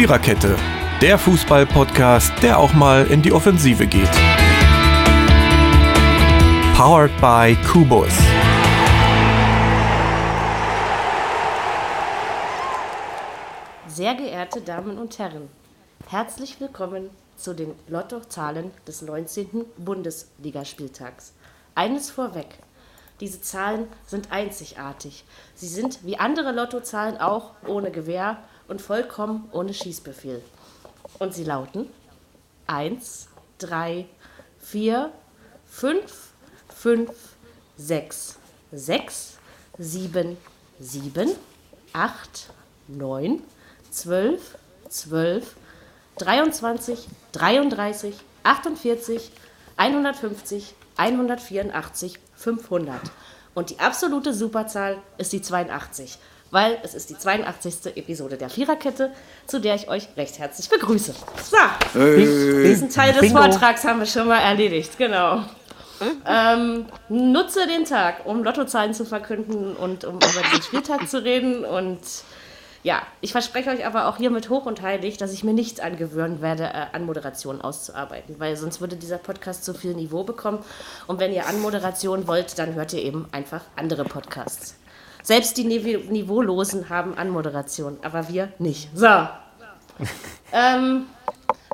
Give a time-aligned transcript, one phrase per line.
[0.00, 0.56] Viererkette,
[1.02, 4.10] der Fußball-Podcast, der auch mal in die Offensive geht.
[6.74, 8.10] Powered by Kubus.
[13.88, 15.50] Sehr geehrte Damen und Herren,
[16.08, 19.66] herzlich willkommen zu den Lottozahlen des 19.
[19.76, 21.34] Bundesligaspieltags.
[21.74, 22.46] Eines vorweg.
[23.20, 25.24] Diese Zahlen sind einzigartig.
[25.54, 28.38] Sie sind wie andere Lottozahlen auch ohne Gewehr
[28.70, 30.42] und vollkommen ohne Schießbefehl.
[31.18, 31.88] Und sie lauten
[32.68, 34.06] 1, 3,
[34.60, 35.10] 4,
[35.66, 36.28] 5,
[36.76, 37.10] 5,
[37.76, 38.38] 6,
[38.70, 39.38] 6,
[39.76, 40.36] 7,
[40.78, 41.30] 7,
[41.92, 42.50] 8,
[42.86, 43.42] 9,
[43.90, 44.58] 12,
[44.88, 45.56] 12,
[46.18, 49.32] 23, 33, 48,
[49.76, 53.00] 150, 184, 500.
[53.54, 56.18] Und die absolute Superzahl ist die 82,
[56.50, 57.96] weil es ist die 82.
[57.96, 59.12] Episode der Viererkette,
[59.46, 61.14] zu der ich euch recht herzlich begrüße.
[61.50, 61.56] So,
[61.92, 62.64] Hey.
[62.64, 63.38] diesen Teil des Bingo.
[63.38, 65.42] Vortrags haben wir schon mal erledigt, genau.
[66.26, 71.64] Ähm, nutze den Tag, um Lottozahlen zu verkünden und um über den Spieltag zu reden.
[71.64, 72.00] Und
[72.82, 76.40] ja, ich verspreche euch aber auch hiermit hoch und heilig, dass ich mir nicht angewöhnen
[76.40, 80.60] werde, äh, Anmoderationen auszuarbeiten, weil sonst würde dieser Podcast zu viel Niveau bekommen.
[81.06, 84.76] Und wenn ihr Anmoderation wollt, dann hört ihr eben einfach andere Podcasts.
[85.22, 88.88] Selbst die Nive Niveaulosen haben Anmoderation, aber wir nicht.
[88.94, 89.06] So.
[90.52, 91.06] ähm,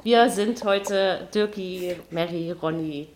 [0.02, 3.08] wir sind heute Dirki, Mary, Ronny.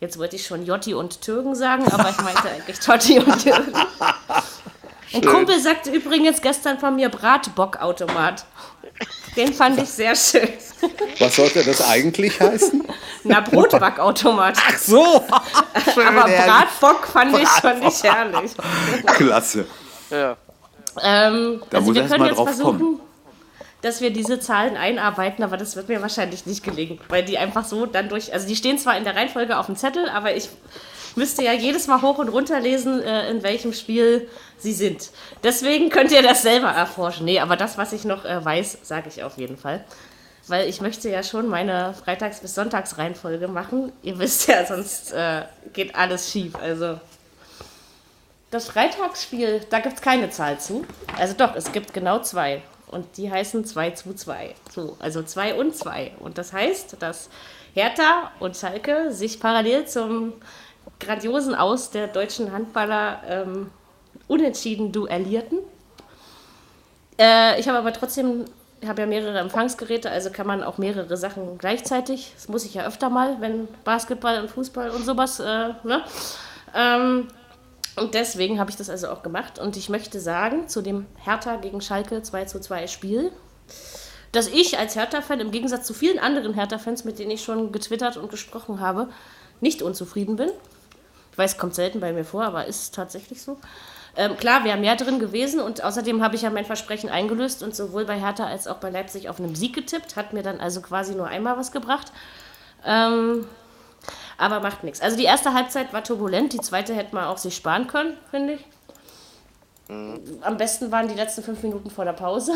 [0.00, 3.72] Jetzt wollte ich schon Jotti und Türgen sagen, aber ich meinte eigentlich Totti und Türgen.
[5.14, 8.44] Ein Kumpel sagte übrigens gestern von mir Bratbockautomat.
[9.38, 10.48] Den fand ich sehr schön.
[11.20, 12.82] Was sollte das eigentlich heißen?
[13.24, 14.56] Na, Brotbackautomat.
[14.80, 18.50] So, Aber Bratbock fand ich schon nicht herrlich.
[19.06, 19.66] Klasse.
[20.10, 20.36] Ja.
[21.02, 23.00] Ähm, Da also muss wir können mal jetzt drauf versuchen, kommen.
[23.82, 27.64] dass wir diese Zahlen einarbeiten, aber das wird mir wahrscheinlich nicht gelingen, weil die einfach
[27.64, 30.48] so dann durch, also die stehen zwar in der Reihenfolge auf dem Zettel, aber ich
[31.16, 35.10] müsste ja jedes Mal hoch und runter lesen, äh, in welchem Spiel sie sind.
[35.42, 37.24] Deswegen könnt ihr das selber erforschen.
[37.24, 39.84] Nee, aber das, was ich noch äh, weiß, sage ich auf jeden Fall.
[40.46, 43.92] Weil ich möchte ja schon meine Freitags- bis Sonntagsreihenfolge machen.
[44.02, 45.42] Ihr wisst ja, sonst äh,
[45.72, 46.54] geht alles schief.
[46.56, 46.98] Also
[48.50, 50.86] das Freitagsspiel, da gibt es keine Zahl zu.
[51.18, 52.62] Also doch, es gibt genau zwei.
[52.86, 54.54] Und die heißen 2 zu 2.
[54.74, 56.12] So, also 2 und 2.
[56.20, 57.28] Und das heißt, dass
[57.74, 60.32] Hertha und Schalke sich parallel zum
[61.00, 63.70] grandiosen Aus der deutschen Handballer ähm,
[64.26, 65.58] unentschieden duellierten.
[67.18, 68.44] Äh, ich habe aber trotzdem,
[68.80, 72.32] ich habe ja mehrere Empfangsgeräte, also kann man auch mehrere Sachen gleichzeitig.
[72.34, 76.02] Das muss ich ja öfter mal, wenn Basketball und Fußball und sowas, äh, ne?
[76.74, 77.28] Ähm,
[77.96, 79.58] und deswegen habe ich das also auch gemacht.
[79.58, 83.32] Und ich möchte sagen, zu dem Hertha gegen Schalke 2 zu 2 Spiel,
[84.30, 88.16] dass ich als Hertha-Fan im Gegensatz zu vielen anderen Hertha-Fans, mit denen ich schon getwittert
[88.16, 89.08] und gesprochen habe,
[89.60, 90.50] nicht unzufrieden bin.
[91.38, 93.58] Ich weiß, kommt selten bei mir vor, aber ist tatsächlich so.
[94.16, 97.76] Ähm, klar, wäre mehr drin gewesen und außerdem habe ich ja mein Versprechen eingelöst und
[97.76, 100.16] sowohl bei Hertha als auch bei Leipzig auf einen Sieg getippt.
[100.16, 102.10] Hat mir dann also quasi nur einmal was gebracht.
[102.84, 103.46] Ähm,
[104.36, 105.00] aber macht nichts.
[105.00, 108.54] Also die erste Halbzeit war turbulent, die zweite hätte man auch sich sparen können, finde
[108.54, 108.64] ich.
[110.40, 112.52] Am besten waren die letzten fünf Minuten vor der Pause.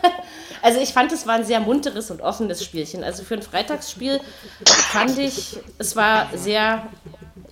[0.62, 3.02] also ich fand, es war ein sehr munteres und offenes Spielchen.
[3.02, 4.20] Also für ein Freitagsspiel
[4.92, 6.86] fand ich, es war sehr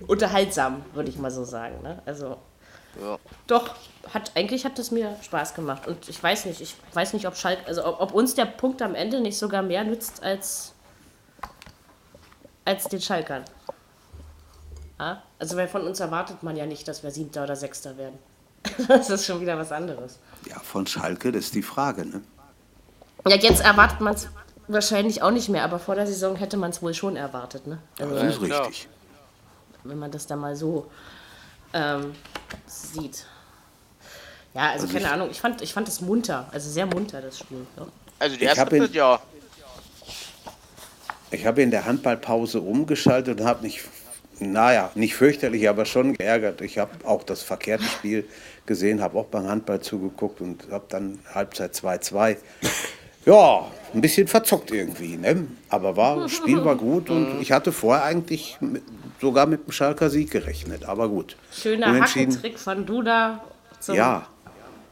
[0.06, 1.82] unterhaltsam, würde ich mal so sagen.
[1.82, 2.03] Ne?
[2.06, 2.37] Also
[3.00, 3.19] Ja.
[3.47, 3.75] doch,
[4.12, 5.87] hat, eigentlich hat es mir Spaß gemacht.
[5.87, 8.82] Und ich weiß nicht, ich weiß nicht, ob Schalke, also ob, ob uns der Punkt
[8.82, 10.72] am Ende nicht sogar mehr nützt als,
[12.65, 13.44] als den Schalkern.
[14.98, 15.22] Ja?
[15.38, 18.19] Also weil von uns erwartet man ja nicht, dass wir Siebter oder Sechster werden.
[18.88, 20.19] Das ist schon wieder was anderes.
[20.47, 22.22] Ja, von Schalke, das ist die Frage, ne?
[23.27, 24.28] Ja, jetzt erwartet man es
[24.69, 27.78] wahrscheinlich auch nicht mehr, aber vor der Saison hätte man es wohl schon erwartet, ne?
[27.98, 28.88] Also, Das ist richtig.
[29.84, 30.91] Wenn man das da mal so
[31.72, 32.15] ähm,
[32.66, 33.27] sieht.
[34.55, 37.66] Ja, also, keine Ahnung, ich fand, ich fand es munter, also sehr munter, das Spiel.
[37.77, 37.86] Ja.
[38.19, 39.21] Also die Ich erste Viertel, ja.
[41.30, 43.83] Ich habe in der Handballpause umgeschaltet und habe mich,
[44.39, 46.63] naja, nicht fürchterlich, aber schon geärgert.
[46.63, 48.27] Ich habe auch das verkehrte Spiel
[48.65, 52.39] gesehen, habe auch beim Handball zugeguckt und habe dann Halbzeit 2-2.
[53.28, 55.47] Ja, ein bisschen verzockt irgendwie, ne?
[55.69, 58.83] Aber war, das Spiel war gut und ich hatte vorher eigentlich mit,
[59.21, 61.36] sogar mit dem Schalker Sieg gerechnet, aber gut.
[61.53, 62.01] Schöner.
[62.01, 63.45] Hackentrick von Duda
[63.80, 64.27] zum Ja,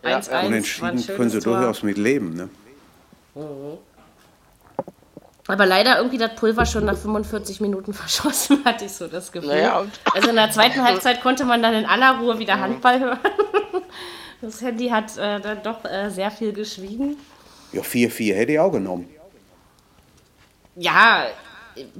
[0.02, 0.30] 1-1.
[0.30, 1.56] war ein unentschieden schönes können sie Tor.
[1.56, 2.50] durchaus mit leben, ne?
[5.48, 9.48] Aber leider irgendwie das Pulver schon nach 45 Minuten verschossen, hatte ich so das Gefühl.
[9.48, 9.84] Naja,
[10.14, 13.18] Also in der zweiten Halbzeit konnte man dann in aller Ruhe wieder Handball hören.
[14.42, 17.16] Das Handy hat äh, dann doch äh, sehr viel geschwiegen.
[17.72, 19.08] Ja, 4-4 hätte ich auch genommen.
[20.76, 21.26] Ja,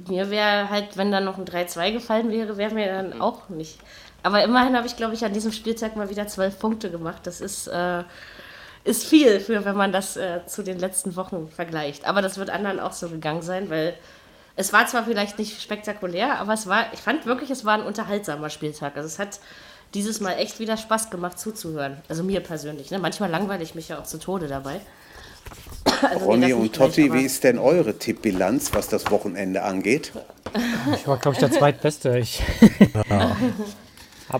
[0.07, 3.79] mir wäre halt, wenn da noch ein 3-2 gefallen wäre, wäre mir dann auch nicht.
[4.23, 7.21] Aber immerhin habe ich, glaube ich, an diesem Spieltag mal wieder zwölf Punkte gemacht.
[7.25, 8.03] Das ist, äh,
[8.83, 12.05] ist viel, für, wenn man das äh, zu den letzten Wochen vergleicht.
[12.05, 13.93] Aber das wird anderen auch so gegangen sein, weil
[14.55, 17.83] es war zwar vielleicht nicht spektakulär, aber es war, ich fand wirklich, es war ein
[17.85, 18.97] unterhaltsamer Spieltag.
[18.97, 19.39] Also es hat
[19.93, 21.97] dieses Mal echt wieder Spaß gemacht zuzuhören.
[22.09, 22.91] Also mir persönlich.
[22.91, 22.99] Ne?
[22.99, 24.81] Manchmal langweile ich mich ja auch zu Tode dabei.
[26.01, 30.11] Also Ronny und Totti, wie ist denn eure Tippbilanz, was das Wochenende angeht?
[30.93, 32.17] Ich war, glaube ich, der Zweitbeste.
[32.19, 32.41] Ich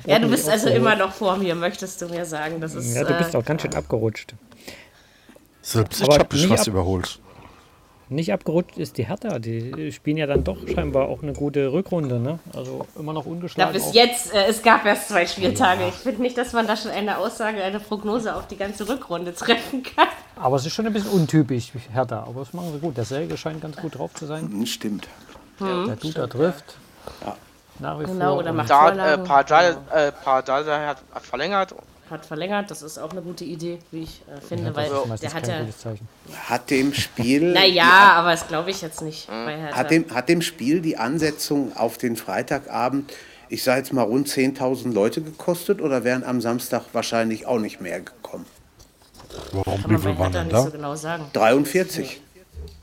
[0.05, 2.61] ja, du bist also immer noch vor mir, möchtest du mir sagen.
[2.61, 4.35] Das ist, ja, du bist äh, auch ganz schön abgerutscht.
[5.61, 7.19] Selbst ich habe dich was überholt.
[8.09, 9.37] Nicht abgerutscht ist die Hertha.
[9.39, 12.19] Die spielen ja dann doch scheinbar auch eine gute Rückrunde.
[12.19, 12.39] Ne?
[12.55, 13.73] Also immer noch ungeschlagen.
[13.73, 15.81] Ja, bis jetzt, äh, es gab erst zwei Spieltage.
[15.81, 15.87] Ja.
[15.89, 19.33] Ich finde nicht, dass man da schon eine Aussage, eine Prognose auf die ganze Rückrunde
[19.33, 20.07] treffen kann.
[20.37, 22.23] Aber es ist schon ein bisschen untypisch, Hertha.
[22.23, 22.95] Aber das machen sie gut.
[22.95, 24.43] Der Selge scheint ganz gut drauf zu sein.
[24.43, 25.07] Hm, stimmt.
[25.57, 25.87] Hm.
[25.87, 26.77] Der Duda trifft.
[27.25, 27.35] Ja.
[27.79, 28.39] Nach wie genau, vor.
[28.39, 31.75] oder macht da, äh, Pardal, äh, hat, hat verlängert
[32.09, 32.71] hat verlängert.
[32.71, 35.65] Das ist auch eine gute Idee, wie ich äh, finde, ja, weil der hat ja.
[36.47, 37.51] Hat dem Spiel.
[37.53, 39.29] naja, aber das glaube ich jetzt nicht.
[39.29, 39.73] Mhm.
[39.73, 43.13] Hat, dem, hat dem Spiel die Ansetzung auf den Freitagabend,
[43.49, 47.81] ich sage jetzt mal, rund 10.000 Leute gekostet oder wären am Samstag wahrscheinlich auch nicht
[47.81, 48.45] mehr gekommen?
[49.51, 49.83] Warum?
[49.87, 50.63] Wie viel waren denn da?
[50.63, 51.25] So genau sagen.
[51.33, 52.21] 43.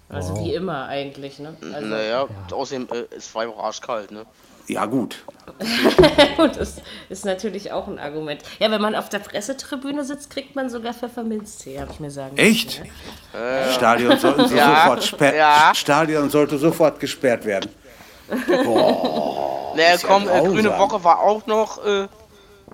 [0.08, 0.44] Also wow.
[0.44, 1.56] wie immer eigentlich, ne?
[1.60, 2.56] Also, naja, ja.
[2.56, 4.26] außerdem äh, es war arschkalt, ne?
[4.68, 5.24] Ja, gut.
[6.38, 6.76] und das
[7.08, 8.42] ist natürlich auch ein Argument.
[8.58, 12.36] Ja, wenn man auf der Pressetribüne sitzt, kriegt man sogar Pfefferminztee, habe ich mir sagen
[12.36, 12.82] Echt?
[13.32, 14.96] Äh, Stadion, sollte ja.
[14.96, 15.72] sofort ja.
[15.74, 17.70] Stadion sollte sofort gesperrt werden.
[18.64, 19.74] Boah.
[19.76, 21.84] Naja, komm, ja äh, Grüne Woche war auch noch.
[21.84, 22.08] Äh,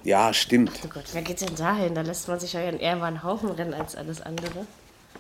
[0.03, 0.73] ja, stimmt.
[0.85, 1.95] Oh Gott, wer geht denn dahin?
[1.95, 4.61] Da lässt man sich ja eher mal einen Haufen rennen als alles andere.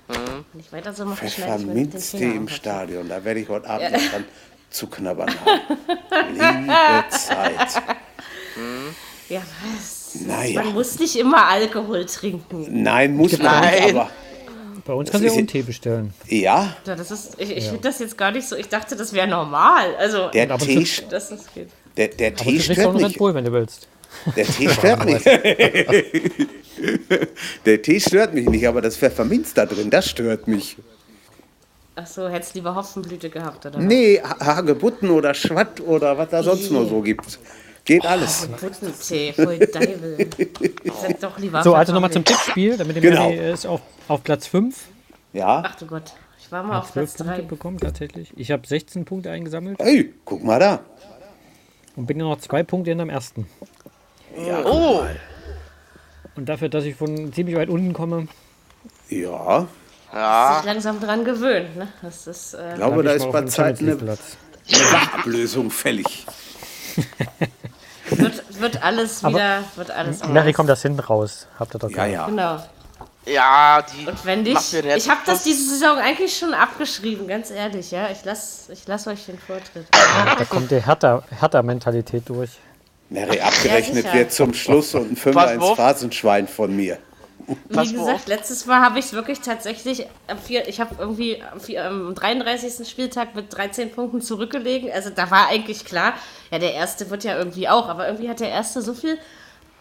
[0.08, 0.44] Mhm.
[0.52, 3.98] Wenn ich weiter so mache, Pfefferminztee im Stadion, da werde ich heute Abend ja.
[3.98, 4.24] dran
[4.70, 5.60] zu knabbern haben.
[6.32, 7.82] Liebe Zeit.
[9.28, 10.14] Ja, was?
[10.26, 10.62] Naja.
[10.62, 12.82] Man muss nicht immer Alkohol trinken.
[12.82, 14.10] Nein, muss man nicht, aber.
[14.84, 16.12] Bei uns kannst du ja auch einen Tee bestellen.
[16.26, 16.74] Ja.
[16.86, 17.70] ja das ist, ich ich ja.
[17.70, 18.56] finde das jetzt gar nicht so.
[18.56, 19.94] Ich dachte, das wäre normal.
[19.96, 21.48] Also, der Tee, das ist,
[21.96, 23.16] der, der Tee aber stört mich.
[23.16, 23.86] Bull, wenn du willst.
[24.36, 25.22] Der Tee stört mich.
[27.64, 30.76] der Tee stört mich nicht, aber das Pfefferminz da drin, das stört mich.
[32.02, 33.78] Ach so, hättest lieber Hopfenblüte gehabt, oder?
[33.78, 37.38] Nee, Hagebutten oder Schwatt oder was da sonst noch so gibt.
[37.84, 38.42] Geht alles.
[38.42, 40.28] Hagebuttentee, voll Deibel.
[41.20, 43.30] doch lieber So, also nochmal zum Tippspiel, damit der genau.
[43.30, 44.88] ist auf, auf Platz 5.
[45.34, 45.62] Ja.
[45.66, 47.24] Ach du Gott, ich war mal auf Platz 3.
[47.24, 48.32] Punkte bekommen, tatsächlich.
[48.36, 49.78] Ich habe 16 Punkte eingesammelt.
[49.78, 50.80] Hey, guck mal da.
[51.96, 53.46] Und bin ja noch zwei Punkte hinterm ersten.
[54.46, 55.02] Ja, oh.
[56.34, 58.28] Und dafür, dass ich von ziemlich weit unten komme.
[59.10, 59.68] Ja
[60.12, 60.56] ja.
[60.56, 61.76] sich langsam dran gewöhnt.
[61.76, 61.88] Ne?
[62.02, 66.26] Das ist, äh, ich glaube, da ist bei Zeit eine, eine Ablösung fällig.
[68.10, 69.64] wird, wird alles wieder.
[69.76, 71.46] Wird alles nachher kommt das hinten raus.
[71.58, 72.26] Habt ihr doch ja, ja.
[72.26, 72.62] Genau.
[73.26, 74.06] Ja, die.
[74.06, 74.74] Und wenn ich.
[74.74, 78.08] Ich habe das diese Saison eigentlich schon abgeschrieben, ganz ehrlich, ja.
[78.10, 79.86] Ich lasse ich lass euch den Vortritt.
[79.92, 82.50] Da kommt die Hertha-Mentalität durch.
[83.10, 86.98] Mary, abgerechnet ja, wird zum Schluss und ein Fünfer ins Phasenschwein von mir.
[87.68, 90.06] Wie gesagt, letztes Mal habe ich es wirklich tatsächlich,
[90.66, 91.42] ich habe irgendwie
[91.76, 92.88] am 33.
[92.88, 94.90] Spieltag mit 13 Punkten zurückgelegen.
[94.92, 96.14] Also da war eigentlich klar,
[96.50, 99.18] ja, der erste wird ja irgendwie auch, aber irgendwie hat der erste so viel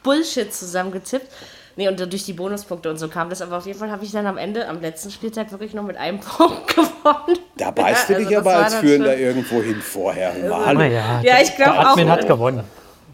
[0.04, 1.28] Bullshit zusammengetippt.
[1.76, 3.42] Nee, und durch die Bonuspunkte und so kam das.
[3.42, 5.96] Aber auf jeden Fall habe ich dann am Ende, am letzten Spieltag, wirklich noch mit
[5.96, 7.40] einem Punkt gewonnen.
[7.56, 10.32] Da beißt du dich also aber als Führender irgendwo hin vorher.
[10.32, 11.86] Also, ja, ja, ich glaube auch.
[11.92, 12.64] Admin hat gewonnen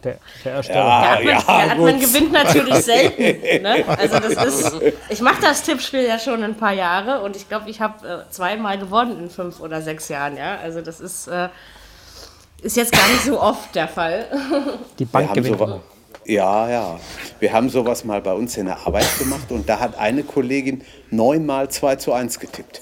[0.05, 0.79] der, der Ersteller.
[0.79, 3.63] Ja, der Admin, ja, der gewinnt natürlich selten.
[3.63, 3.83] Ne?
[3.97, 4.75] Also das ist,
[5.09, 8.31] ich mache das Tippspiel ja schon ein paar Jahre und ich glaube, ich habe äh,
[8.31, 10.37] zweimal gewonnen in fünf oder sechs Jahren.
[10.37, 11.49] Ja, also das ist, äh,
[12.61, 14.25] ist jetzt gar nicht so oft der Fall.
[14.99, 15.81] Die Bank gewinnt so,
[16.25, 16.99] Ja, ja.
[17.39, 20.83] Wir haben sowas mal bei uns in der Arbeit gemacht und da hat eine Kollegin
[21.09, 22.81] neunmal 2 zu 1 getippt.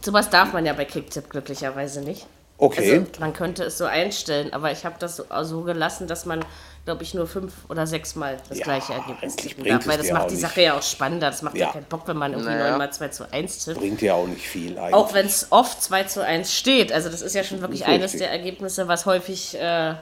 [0.00, 2.26] Sowas darf man ja bei Kicktipp glücklicherweise nicht.
[2.62, 2.92] Okay.
[2.92, 6.44] Also, man könnte es so einstellen, aber ich habe das so, so, gelassen, dass man,
[6.84, 9.84] glaube ich, nur fünf oder sechs Mal das ja, gleiche Ergebnis tippen darf.
[9.84, 11.26] Weil das macht die Sache ja auch spannender.
[11.26, 12.78] Das macht ja, ja keinen Bock, wenn man irgendwie naja.
[12.78, 13.80] mal 2 zu 1 tippt.
[13.80, 14.94] Bringt ja auch nicht viel eigentlich.
[14.94, 16.92] Auch wenn es oft 2 zu 1 steht.
[16.92, 19.94] Also das ist ja schon wirklich eines der Ergebnisse, was häufig äh,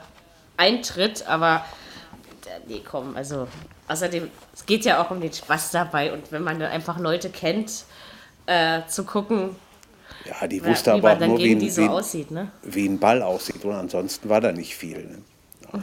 [0.57, 1.25] eintritt.
[1.25, 1.65] Aber
[2.45, 3.47] äh, nee, komm, also
[3.87, 6.13] außerdem, es geht ja auch um den Spaß dabei.
[6.13, 7.85] Und wenn man dann einfach Leute kennt,
[8.45, 9.55] äh, zu gucken,
[10.25, 12.51] ja, die wusste ja, aber auch nur, wie ein, so wie, aussieht, ne?
[12.63, 13.63] wie ein Ball aussieht.
[13.65, 14.97] Und ansonsten war da nicht viel.
[15.05, 15.17] Ne?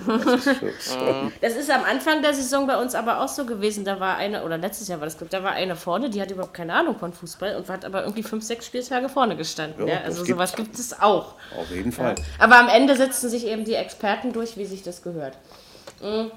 [1.40, 3.84] Das ist am Anfang der Saison bei uns aber auch so gewesen.
[3.84, 6.54] Da war eine, oder letztes Jahr war das, da war eine vorne, die hat überhaupt
[6.54, 9.86] keine Ahnung von Fußball und hat aber irgendwie fünf, sechs Spieltage vorne gestanden.
[9.86, 11.34] Ja, Ja, das also gibt- sowas gibt es auch.
[11.58, 12.16] Auf jeden Fall.
[12.38, 15.38] Aber am Ende setzen sich eben die Experten durch, wie sich das gehört.
[16.02, 16.30] Mhm.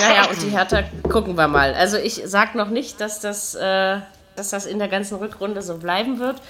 [0.00, 1.72] Naja, und die Hertha gucken wir mal.
[1.74, 3.98] Also ich sage noch nicht, dass das, äh,
[4.36, 6.40] dass das in der ganzen Rückrunde so bleiben wird.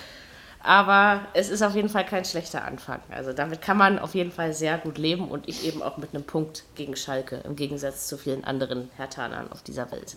[0.62, 3.00] Aber es ist auf jeden Fall kein schlechter Anfang.
[3.10, 6.12] Also damit kann man auf jeden Fall sehr gut leben und ich eben auch mit
[6.12, 10.16] einem Punkt gegen Schalke, im Gegensatz zu vielen anderen Herthanern auf dieser Welt.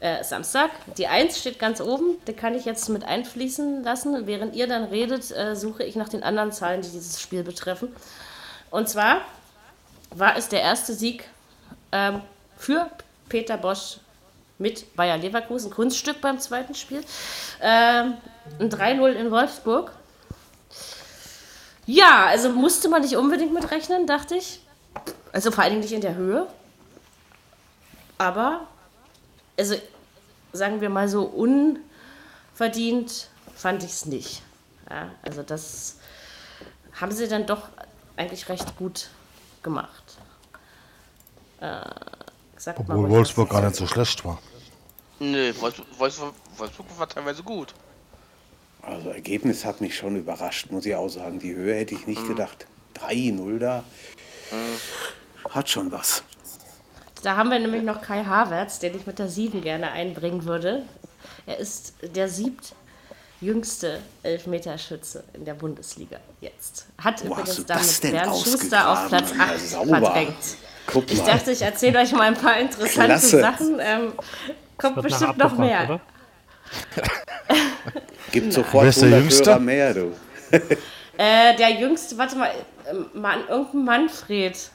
[0.00, 4.26] Äh, Samstag, die 1 steht ganz oben, die kann ich jetzt mit einfließen lassen.
[4.26, 7.88] Während ihr dann redet, äh, suche ich nach den anderen Zahlen, die dieses Spiel betreffen.
[8.70, 9.22] Und zwar
[10.10, 11.24] war es der erste Sieg
[11.92, 12.20] ähm,
[12.56, 12.90] für
[13.28, 13.98] Peter Bosch
[14.60, 15.70] mit Bayer Leverkusen.
[15.70, 17.02] Kunststück beim zweiten Spiel.
[17.60, 18.14] Ähm,
[18.58, 19.92] ein 3-0 in Wolfsburg.
[21.86, 24.60] Ja, also musste man nicht unbedingt mit rechnen, dachte ich.
[25.32, 26.46] Also vor allen Dingen nicht in der Höhe.
[28.18, 28.66] Aber,
[29.58, 29.74] also
[30.52, 34.42] sagen wir mal so, unverdient fand ich es nicht.
[34.90, 35.96] Ja, also das
[37.00, 37.68] haben sie dann doch
[38.16, 39.08] eigentlich recht gut
[39.62, 40.18] gemacht.
[41.60, 41.80] Äh,
[42.76, 44.38] Obwohl Wolfsburg gar nicht so schlecht war.
[45.20, 47.74] Nö, Wolfsburg, Wolfsburg, Wolfsburg war teilweise gut.
[48.82, 51.38] Also Ergebnis hat mich schon überrascht, muss ich auch sagen.
[51.38, 52.66] Die Höhe hätte ich nicht gedacht.
[52.98, 53.84] 3-0 da.
[55.50, 56.22] Hat schon was.
[57.22, 60.84] Da haben wir nämlich noch Kai Havertz, den ich mit der 7 gerne einbringen würde.
[61.44, 66.86] Er ist der siebtjüngste Elfmeterschütze in der Bundesliga jetzt.
[66.96, 69.08] Hat Wo hast übrigens du damit das denn Bernd Schuster auf?
[69.08, 70.00] Platz Ja, 8 sauber.
[70.00, 70.56] verdrängt.
[71.08, 73.40] Ich dachte, ich erzähle euch mal ein paar interessante Klasse.
[73.40, 73.78] Sachen.
[73.80, 74.12] Ähm,
[74.80, 75.80] kommt Wird bestimmt noch mehr.
[75.80, 76.02] abgefragt,
[78.32, 79.60] Gibt sofort Wer ist der 100 Jüngste?
[79.60, 80.12] Mehr, du.
[81.18, 82.50] Äh, der jüngste, warte mal,
[82.90, 84.70] ähm, Mann, irgendein Manfred.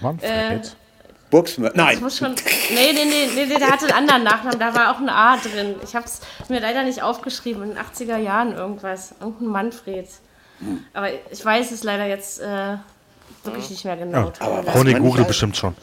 [0.00, 0.76] Manfred.
[1.28, 1.72] Buxmann.
[1.74, 2.00] Das Nein.
[2.00, 2.36] muss schon.
[2.72, 5.38] Nee, nee, nee, nee, nee, der hatte einen anderen Nachnamen, da war auch ein A
[5.38, 5.74] drin.
[5.82, 9.16] Ich habe es mir leider nicht aufgeschrieben, in den 80er Jahren irgendwas.
[9.20, 10.08] Irgendein Manfred.
[10.92, 12.76] Aber ich weiß es leider jetzt äh,
[13.42, 14.26] wirklich nicht mehr genau.
[14.26, 15.74] Mir aber man Google bestimmt schon.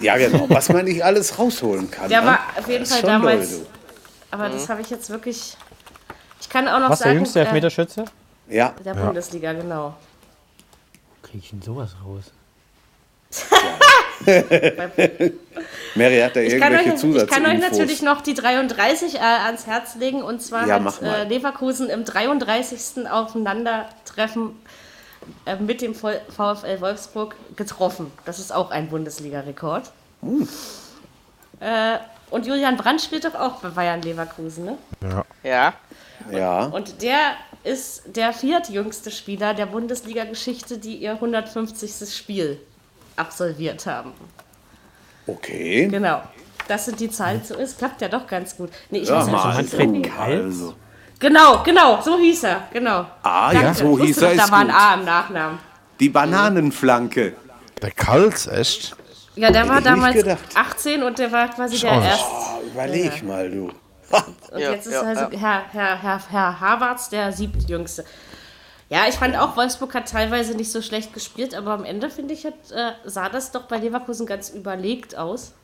[0.00, 0.46] Ja, genau.
[0.48, 2.08] Was man nicht alles rausholen kann.
[2.08, 2.26] Der ne?
[2.28, 3.60] war auf jeden Fall damals.
[4.30, 5.56] Aber das habe ich jetzt wirklich.
[6.40, 7.18] Ich kann auch noch Was, der sagen.
[7.18, 8.04] jüngste Elfmeterschütze?
[8.04, 8.54] du.
[8.54, 9.94] Ja, Äh, der Bundesliga, genau.
[11.22, 12.24] Kriege ich denn sowas raus?
[15.94, 19.18] Mary hat da Ich kann, irgendwelche euch, ich kann euch natürlich noch die 33 äh,
[19.18, 20.22] ans Herz legen.
[20.22, 23.08] Und zwar Ja, hat äh, Leverkusen im 33.
[23.10, 24.63] Aufeinandertreffen äh,
[25.60, 28.10] mit dem VfL Wolfsburg getroffen.
[28.24, 29.90] Das ist auch ein Bundesliga-Rekord.
[30.22, 30.48] Hm.
[31.60, 31.98] Äh,
[32.30, 34.78] und Julian Brandt spielt doch auch bei Bayern Leverkusen, ne?
[35.02, 35.24] Ja.
[35.42, 35.74] Ja.
[36.30, 42.14] Ja, Und der ist der viertjüngste Spieler der Bundesliga-Geschichte, die ihr 150.
[42.14, 42.60] Spiel
[43.16, 44.12] absolviert haben.
[45.26, 45.88] okay.
[45.88, 46.22] Genau.
[46.66, 47.42] Das sind die Zahlen.
[47.44, 48.70] So ist, klappt ja doch ganz gut.
[48.90, 49.66] Nee, ich Ja, weiß ja mal.
[49.68, 50.10] schon.
[50.18, 50.74] Also.
[51.24, 53.06] Genau, genau, so hieß er, genau.
[53.22, 53.66] Ah, Danke.
[53.66, 54.32] ja, so hieß er.
[54.32, 54.76] Ist Da war ein gut.
[54.76, 55.58] A im Nachnamen.
[55.98, 57.32] Die Bananenflanke.
[57.80, 58.94] Der Kals, echt?
[59.34, 60.44] Ja, der war damals gedacht.
[60.54, 62.26] 18 und der war quasi der erste.
[62.30, 63.70] Oh, überleg mal, du.
[63.70, 65.30] Und Ja, jetzt ist ja, also ja.
[65.38, 68.04] Herr, Herr, Herr, Herr Havertz der siebtjüngste.
[68.90, 72.34] Ja, ich fand auch, Wolfsburg hat teilweise nicht so schlecht gespielt, aber am Ende, finde
[72.34, 75.54] ich, hat, äh, sah das doch bei Leverkusen ganz überlegt aus.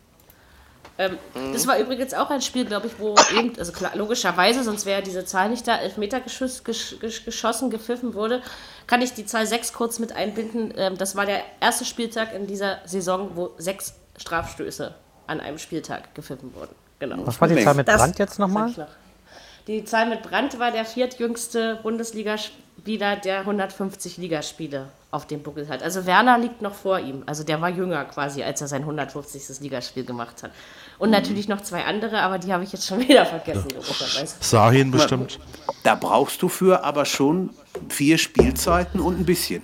[1.01, 1.19] Ähm,
[1.53, 5.03] Das war übrigens auch ein Spiel, glaube ich, wo eben, also klar, logischerweise, sonst wäre
[5.03, 8.43] diese Zahl nicht da, Elfmeter geschoss, gesch, gesch, geschossen, gepfiffen wurde,
[8.87, 10.75] kann ich die Zahl 6 kurz mit einbinden.
[10.77, 14.95] Ähm, das war der erste Spieltag in dieser Saison, wo sechs Strafstöße
[15.27, 16.75] an einem Spieltag gepfiffen wurden.
[16.99, 17.27] Genau.
[17.27, 18.71] Was war die Zahl mit Das- Brand jetzt nochmal?
[19.71, 25.81] Die Zahl mit Brandt war der viertjüngste Bundesligaspieler, der 150 Ligaspiele auf dem Buckel hat.
[25.85, 27.23] Also Werner liegt noch vor ihm.
[27.27, 29.61] Also der war jünger quasi, als er sein 150.
[29.61, 30.51] Ligaspiel gemacht hat.
[30.99, 33.69] Und natürlich noch zwei andere, aber die habe ich jetzt schon wieder vergessen.
[33.73, 34.35] logischerweise.
[34.41, 35.39] Sahin bestimmt.
[35.85, 37.51] Da brauchst du für aber schon
[37.89, 39.63] vier Spielzeiten und ein bisschen.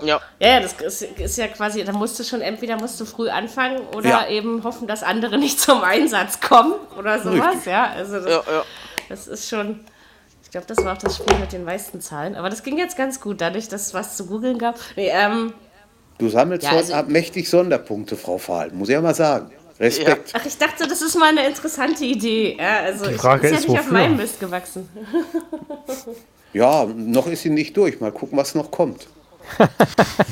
[0.00, 0.20] Ja.
[0.38, 3.30] Ja, ja, das ist, ist ja quasi, da musst du schon entweder musst du früh
[3.30, 4.28] anfangen oder Ja.
[4.28, 7.54] eben hoffen, dass andere nicht zum Einsatz kommen oder sowas.
[7.56, 7.66] Richtig.
[7.66, 8.64] Ja, also das, Ja, ja.
[9.14, 9.80] Das ist schon.
[10.42, 12.34] Ich glaube, das war auch das Spiel mit den meisten Zahlen.
[12.34, 14.76] Aber das ging jetzt ganz gut, dadurch, dass es was zu googeln gab.
[14.96, 15.52] Nee, ähm,
[16.18, 19.50] Du sammelst Ja, heute also- ab mächtig Sonderpunkte, Frau Verhalten, muss ich ja mal sagen.
[19.80, 20.30] Respekt.
[20.32, 22.56] ach, ich dachte, das ist mal eine interessante Idee.
[22.58, 23.98] Ja, also Die ich Frage ist ja ist, nicht auf wofür?
[23.98, 24.88] meinem Mist gewachsen.
[26.52, 28.00] Ja, noch ist sie nicht durch.
[28.00, 29.08] Mal gucken, was noch kommt.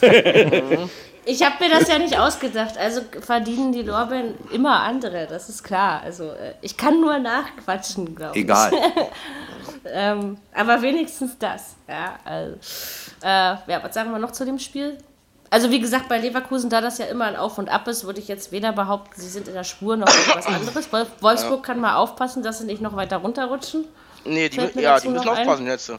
[1.24, 2.76] Ich habe mir das ja nicht ausgedacht.
[2.76, 6.00] Also verdienen die Lorbeeren immer andere, das ist klar.
[6.02, 8.44] Also äh, ich kann nur nachquatschen, glaube ich.
[8.44, 8.72] Egal.
[9.84, 11.74] Ähm, aber wenigstens das.
[11.88, 12.56] Ja, also,
[13.22, 14.98] äh, ja, was sagen wir noch zu dem Spiel?
[15.50, 18.20] Also wie gesagt, bei Leverkusen, da das ja immer ein Auf und Ab ist, würde
[18.20, 20.92] ich jetzt weder behaupten, sie sind in der Spur noch irgendwas anderes.
[20.92, 23.84] Wolf, Wolfsburg kann mal aufpassen, dass sie nicht noch weiter runterrutschen.
[24.24, 25.40] Nee, die, ja, die müssen noch ein?
[25.40, 25.90] aufpassen jetzt.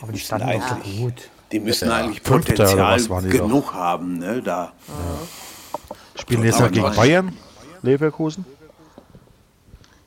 [0.00, 1.14] Aber die standen auch eigentlich- gut.
[1.52, 3.46] Die müssen Ja, eigentlich Potenzial was waren die doch?
[3.46, 4.42] genug haben, ne?
[4.42, 4.72] Da.
[6.18, 6.96] Spielen jetzt ja gegen nein.
[6.96, 7.38] Bayern,
[7.82, 8.44] Leverkusen.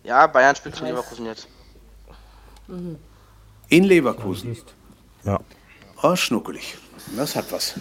[0.03, 1.47] Ja, Bayern spielt zu Leverkusen jetzt.
[3.69, 4.55] In Leverkusen.
[5.23, 5.39] Ja.
[6.01, 6.77] Oh, schnuckelig.
[7.15, 7.75] Das hat was.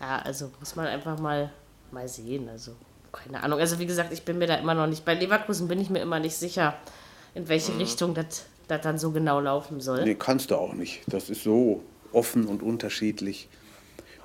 [0.00, 1.50] Ja, also muss man einfach mal,
[1.92, 2.48] mal sehen.
[2.48, 2.74] Also,
[3.12, 3.60] keine Ahnung.
[3.60, 5.04] Also, wie gesagt, ich bin mir da immer noch nicht.
[5.04, 6.74] Bei Leverkusen bin ich mir immer nicht sicher,
[7.34, 10.04] in welche Richtung das das dann so genau laufen soll.
[10.04, 11.00] Nee, kannst du auch nicht.
[11.06, 13.48] Das ist so offen und unterschiedlich.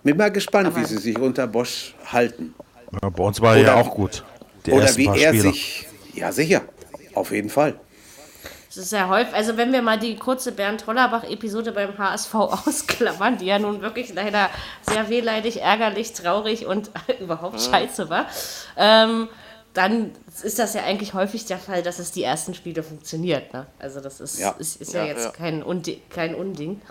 [0.04, 2.54] Bin mal gespannt, wie sie sich unter Bosch halten.
[3.02, 3.10] ja.
[3.10, 4.24] Bei uns war er ja Oder- auch gut.
[4.66, 5.42] Die Oder wie er Spiele.
[5.42, 5.88] sich.
[6.14, 6.62] Ja, sicher.
[7.14, 7.80] Auf jeden Fall.
[8.70, 12.36] Es ist ja häufig, also wenn wir mal die kurze Bernd Hollerbach-Episode beim HSV
[12.68, 14.50] ausklammern, die ja nun wirklich leider
[14.88, 18.28] sehr wehleidig, ärgerlich, traurig und überhaupt scheiße war,
[18.78, 19.30] ähm,
[19.78, 20.12] dann
[20.44, 23.54] ist das ja eigentlich häufig der Fall, dass es die ersten Spiele funktioniert.
[23.54, 23.68] Ne?
[23.78, 24.56] Also das ist, Ja.
[24.58, 25.32] ist, ist ja, Ja, jetzt ja.
[25.32, 26.82] Kein, Undi kein Unding.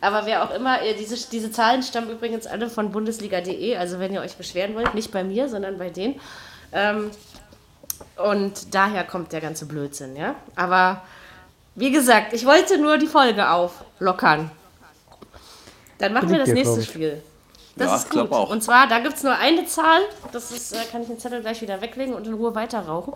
[0.00, 4.22] Aber wer auch immer, diese, diese Zahlen stammen übrigens alle von Bundesliga.de, also wenn ihr
[4.22, 6.18] euch beschweren wollt, nicht bei mir, sondern bei denen.
[6.72, 7.10] Ähm,
[8.16, 10.34] und daher kommt der ganze Blödsinn, ja.
[10.56, 11.02] Aber
[11.74, 14.50] wie gesagt, ich wollte nur die Folge auflockern.
[15.98, 16.82] Dann machen wir das nächste.
[16.82, 17.22] Spiel.
[17.76, 18.30] Das Ja, ist gut.
[18.32, 18.50] auch.
[18.50, 20.00] Und zwar, da gibt es nur eine Zahl.
[20.32, 23.14] Das ist, äh, kann ich den Zettel gleich wieder weglegen und in Ruhe weiter rauchen.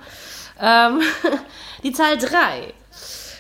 [0.61, 1.01] Ähm,
[1.83, 2.73] die Zahl 3.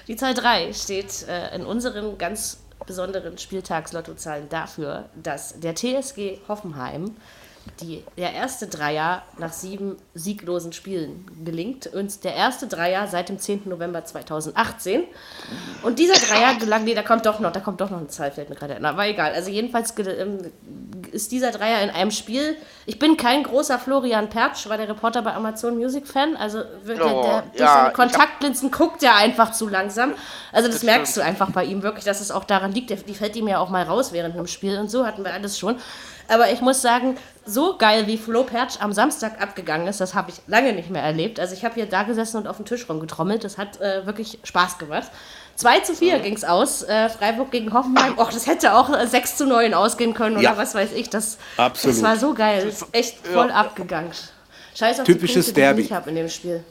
[0.08, 7.16] Die Zahl 3 steht äh, in unseren ganz besonderen Spieltagslottozahlen dafür, dass der TSG Hoffenheim
[7.80, 11.86] die, der erste Dreier nach sieben sieglosen Spielen gelingt.
[11.88, 13.62] Und der erste Dreier seit dem 10.
[13.68, 15.02] November 2018.
[15.82, 18.30] Und dieser Dreier gelang, nee, da kommt doch noch, da kommt doch noch eine Zahl,
[18.30, 18.84] fällt mir gerade ein.
[18.84, 19.32] Aber egal.
[19.32, 20.38] Also jedenfalls ähm,
[21.08, 22.56] ist dieser Dreier in einem Spiel.
[22.86, 26.36] Ich bin kein großer Florian Pertsch, war der Reporter bei Amazon Music Fan.
[26.36, 30.12] Also der, der, Oh, durch ja, seine ich hab- Kontaktlinsen guckt er einfach zu langsam.
[30.52, 31.24] Also das, Das merkst stimmt.
[31.26, 32.90] du einfach bei ihm wirklich, dass es auch daran liegt.
[32.90, 35.32] Der, die fällt ihm ja auch mal raus während einem Spiel und so hatten wir
[35.32, 35.76] alles schon.
[36.28, 40.30] Aber ich muss sagen, so geil wie Flo Pertsch am Samstag abgegangen ist, das habe
[40.32, 41.38] ich lange nicht mehr erlebt.
[41.38, 43.44] Also ich habe hier da gesessen und auf dem Tisch rumgetrommelt.
[43.44, 45.08] Das hat äh, wirklich Spaß gemacht.
[45.56, 46.82] 2 zu 4 ging es aus.
[46.82, 48.18] Äh, Freiburg gegen Hoffenheim.
[48.18, 50.50] Och, das hätte auch äh, 6 zu 9 ausgehen können Ja.
[50.52, 51.10] oder was weiß ich.
[51.10, 51.96] Das, Absolut.
[51.96, 52.64] das war so geil.
[52.64, 54.12] Das ist echt voll abgegangen.
[54.74, 55.82] Scheiß auf Typisches die Punkte, die Derby.
[55.82, 56.62] ich habe in dem Spiel.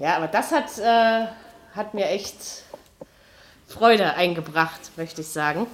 [0.00, 1.26] ja, aber das hat, äh,
[1.76, 2.36] hat mir echt
[3.68, 5.66] Freude eingebracht, möchte ich sagen.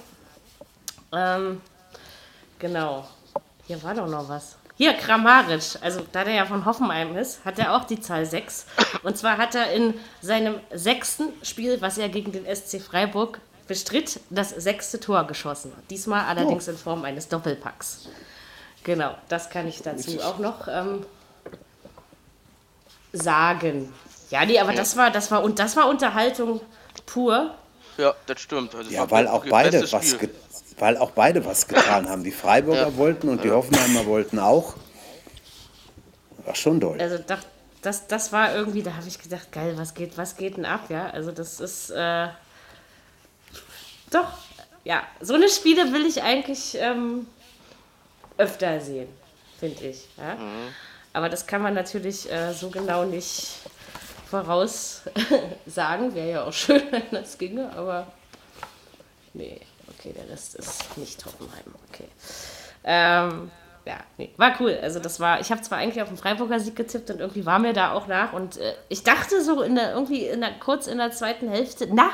[1.11, 1.61] Ähm,
[2.59, 3.07] genau.
[3.65, 4.55] Hier war doch noch was.
[4.79, 8.65] Hier, Kramaric, also da der ja von Hoffenheim ist, hat er auch die Zahl 6.
[9.03, 14.21] Und zwar hat er in seinem sechsten Spiel, was er gegen den SC Freiburg bestritt,
[14.29, 15.73] das sechste Tor geschossen.
[15.89, 18.07] Diesmal allerdings in Form eines Doppelpacks.
[18.85, 21.05] Genau, das kann ich dazu auch noch ähm,
[23.11, 23.93] sagen.
[24.29, 26.61] Ja, nee, aber das war, das war, und das war Unterhaltung
[27.05, 27.53] pur.
[27.97, 28.73] Ja, das stimmt.
[28.73, 30.29] Also, Ja, weil auch beide was, ge
[30.79, 32.23] weil auch beide was getan haben.
[32.23, 32.97] Die Freiburger Ja.
[32.97, 34.75] wollten und die Hoffenheimer wollten auch.
[36.45, 36.99] War schon doll.
[36.99, 37.39] Also das,
[37.81, 40.89] das, das war irgendwie, da habe ich gedacht, geil, was geht, was geht denn ab,
[40.89, 41.09] ja?
[41.09, 42.27] Also das ist äh,
[44.11, 44.29] doch,
[44.83, 47.27] ja, so eine Spiele will ich eigentlich ähm,
[48.37, 49.09] öfter sehen,
[49.59, 50.07] finde ich.
[50.17, 50.37] Ja?
[51.13, 53.59] Aber das kann man natürlich äh, so genau nicht
[54.29, 55.01] voraus
[55.65, 56.15] sagen.
[56.15, 58.07] Wäre ja auch schön, wenn das ginge, aber
[59.33, 59.59] nee,
[59.99, 62.07] okay, der Rest ist nicht Hoffenheim, okay.
[62.83, 63.51] Ähm,
[63.85, 64.77] ja, nee, war cool.
[64.81, 67.59] Also das war, ich habe zwar eigentlich auf den Freiburger Sieg getippt und irgendwie war
[67.59, 70.87] mir da auch nach und äh, ich dachte so in der, irgendwie in der, kurz
[70.87, 72.11] in der zweiten Hälfte, na,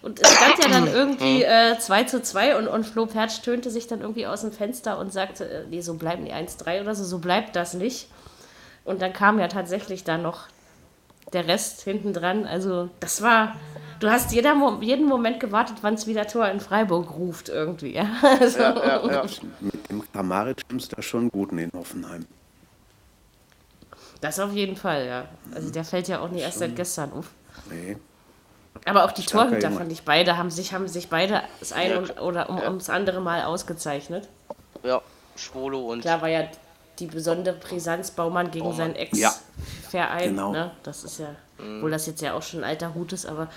[0.00, 3.70] und es stand ja dann irgendwie äh, 2 zu 2 und, und Flo Pertsch tönte
[3.70, 6.94] sich dann irgendwie aus dem Fenster und sagte, äh, nee, so bleiben die 1-3 oder
[6.94, 8.08] so, so bleibt das nicht.
[8.84, 10.46] Und dann kam ja tatsächlich dann noch
[11.32, 12.46] der Rest hinten dran.
[12.46, 13.56] Also das war,
[14.00, 17.94] du hast jeder, jeden Moment gewartet, wann es wieder Tor in Freiburg ruft irgendwie.
[17.94, 18.08] Ja?
[18.22, 19.24] Also, Ja, ja, ja.
[19.60, 22.26] Mit dem Kramaric haben sie da schon guten in Hoffenheim.
[24.20, 25.24] Das auf jeden Fall, ja.
[25.54, 27.30] Also der fällt ja auch nicht erst seit gestern auf.
[27.70, 27.96] Nee.
[28.84, 31.94] Aber auch die Starker Torhüter, fand ich, beide haben sich, haben sich beide das eine
[31.94, 34.28] Ja, und, oder um, ums andere Mal ausgezeichnet.
[34.82, 35.00] Ja,
[35.36, 36.48] Schwolo und Klar war ja
[36.98, 39.00] die besondere Brisanz Baumann gegen seinen Ja.
[39.02, 40.30] Ex-Verein.
[40.30, 40.52] Genau.
[40.52, 40.70] Ne?
[40.82, 43.48] Das ist ja, obwohl das jetzt ja auch schon ein alter Hut ist, aber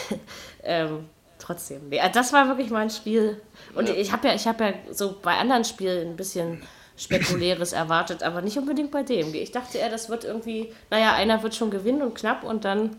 [0.64, 1.88] ähm, trotzdem.
[1.88, 3.40] Nee, das war wirklich mein Spiel.
[3.74, 6.62] Und ich habe ja, ich habe ja so bei anderen Spielen ein bisschen
[6.96, 9.34] Spekuläres erwartet, aber nicht unbedingt bei dem.
[9.34, 12.96] Ich dachte eher, das wird irgendwie, naja, einer wird schon gewinnen und knapp und dann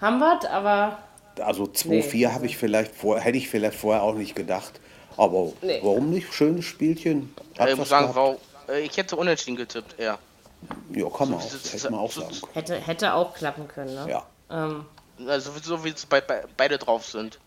[0.00, 0.98] haben wir es, aber
[1.40, 4.72] also 2-4 habe ich vielleicht vor, hätte ich vielleicht vorher auch nicht gedacht.
[5.16, 5.80] Aber Nee.
[5.82, 6.32] warum nicht?
[6.32, 7.34] Schönes Spielchen.
[7.58, 8.12] Hat Äh, ich muss was sagen.
[8.12, 10.18] Frau, äh, ich hätte unentschieden getippt, ja.
[10.90, 11.72] Ja, kann man so- auch.
[11.72, 12.52] Hätte man auch so- sagen können.
[12.54, 14.06] Hätte, hätte auch klappen können, ne?
[14.08, 14.22] Ja.
[14.50, 14.84] Ähm,
[15.28, 17.38] Also so wie es bei, bei, beide drauf sind.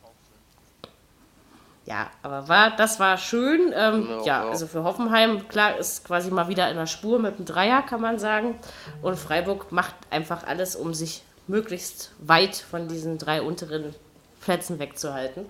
[1.86, 3.71] Ja, aber war, das war schön.
[3.73, 7.38] Ähm, Ja, ja, also für Hoffenheim, klar, ist quasi mal wieder in der Spur mit
[7.38, 8.56] einem Dreier, kann man sagen.
[9.01, 13.95] Und Freiburg macht einfach alles, um sich möglichst weit von diesen drei unteren
[14.41, 15.45] Plätzen wegzuhalten.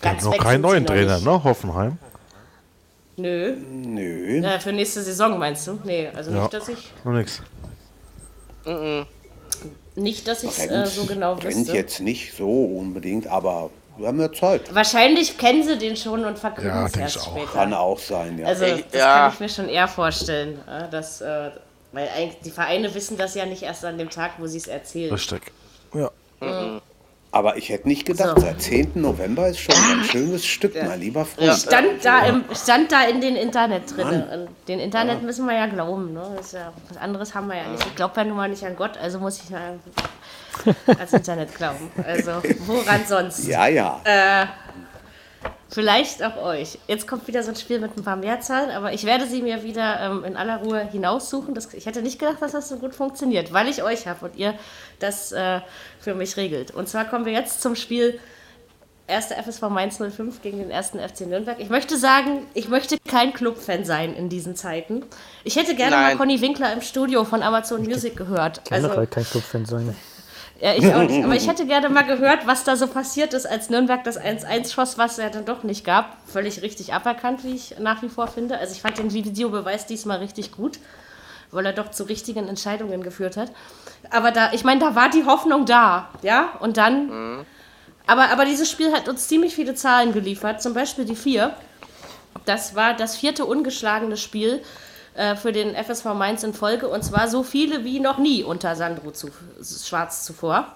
[0.00, 1.24] Ganz Noch weg keinen neuen noch Trainer, nicht.
[1.26, 1.42] ne?
[1.44, 1.98] Hoffenheim.
[3.16, 3.54] Nö.
[3.70, 4.42] Nö.
[4.42, 5.78] Äh, für nächste Saison meinst du?
[5.84, 6.40] Nee, also Ja.
[6.42, 7.42] nicht, dass ich, Noch nix.
[9.96, 11.72] nicht, dass ich äh, Brennt, so genau brennt wüsste.
[11.76, 14.74] jetzt nicht so unbedingt, aber wir haben ja Zeit.
[14.74, 17.36] Wahrscheinlich kennen sie den schon und Ja, verkünden es denk erst auch.
[17.36, 17.52] später.
[17.52, 18.46] Kann auch sein, ja.
[18.46, 19.14] Also das ja.
[19.24, 21.50] kann ich mir schon eher vorstellen, äh, dass, äh,
[21.92, 24.66] weil eigentlich die Vereine wissen das ja nicht erst an dem Tag, wo sie es
[24.66, 25.12] erzählen.
[25.12, 25.52] Richtig.
[25.92, 26.10] Ja.
[27.32, 28.44] Aber ich hätte nicht gedacht, So.
[28.44, 28.92] seit 10.
[28.94, 31.48] November ist schon ein schönes Stück, mein lieber Freund.
[31.48, 31.56] Ja.
[31.56, 34.22] Stand da, im, stand da in den Internet drin.
[34.22, 36.12] Und den Internet müssen wir ja glauben.
[36.12, 36.22] Ne?
[36.36, 37.86] Das ist ja, was anderes haben wir ja nicht.
[37.86, 39.58] Ich glaube ja nun mal nicht an Gott, also muss ich ja
[40.98, 41.90] ans Internet glauben.
[42.06, 42.32] Also
[42.66, 43.48] woran sonst?
[43.48, 44.00] Ja, ja.
[44.04, 44.46] Äh,
[45.72, 46.78] Vielleicht auch euch.
[46.86, 49.62] Jetzt kommt wieder so ein Spiel mit ein paar Mehrzahlen, aber ich werde sie mir
[49.62, 51.54] wieder ähm, in aller Ruhe hinaussuchen.
[51.54, 54.36] Das, ich hätte nicht gedacht, dass das so gut funktioniert, weil ich euch habe und
[54.36, 54.52] ihr
[54.98, 55.60] das äh,
[55.98, 56.72] für mich regelt.
[56.72, 58.20] Und zwar kommen wir jetzt zum Spiel
[59.08, 59.28] 1.
[59.28, 60.90] FSV Mainz 05 gegen den 1.
[60.90, 61.58] FC Nürnberg.
[61.58, 65.04] Ich möchte sagen, ich möchte kein Clubfan sein in diesen Zeiten.
[65.42, 66.18] Ich hätte gerne mal Nein.
[66.18, 68.62] Conny Winkler im Studio von Amazon Music gehört.
[68.66, 69.96] Generell Also, kein Clubfan sein.
[70.62, 71.24] Ja, ich auch nicht.
[71.24, 74.72] Aber ich hätte gerne mal gehört, was da so passiert ist, als Nürnberg das 1-1
[74.72, 76.16] schoss, was es ja dann doch nicht gab.
[76.26, 78.58] Völlig richtig aberkannt, wie ich nach wie vor finde.
[78.58, 80.78] Also ich fand den Videobeweis diesmal richtig gut,
[81.50, 83.50] weil er doch zu richtigen Entscheidungen geführt hat.
[84.10, 86.52] Aber da, ich meine, da war die Hoffnung da, ja?
[86.60, 87.44] Und dann.
[88.06, 91.52] Aber, aber dieses Spiel hat uns ziemlich viele Zahlen geliefert, zum Beispiel die 4.
[92.44, 94.62] Das war das vierte ungeschlagene Spiel
[95.14, 98.76] äh, für den FSV Mainz in Folge und zwar so viele wie noch nie unter
[98.76, 99.30] Sandro zu,
[99.62, 100.66] Schwarz zuvor.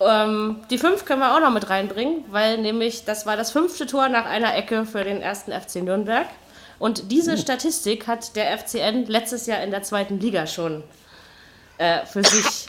[0.00, 3.86] Ähm, die 5 können wir auch noch mit reinbringen, weil nämlich das war das fünfte
[3.86, 6.26] Tor nach einer Ecke für den ersten FC Nürnberg.
[6.80, 10.82] Und diese Statistik hat der FCN letztes Jahr in der zweiten Liga schon
[11.78, 12.66] äh, für sich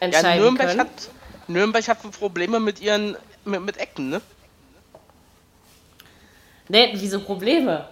[0.00, 0.80] Ja, entscheiden Nürnberg können.
[0.80, 0.88] hat,
[1.46, 4.20] Nürnberg hat Probleme mit ihren mit, mit Ecken, ne?
[6.68, 7.86] Nee, wieso Probleme?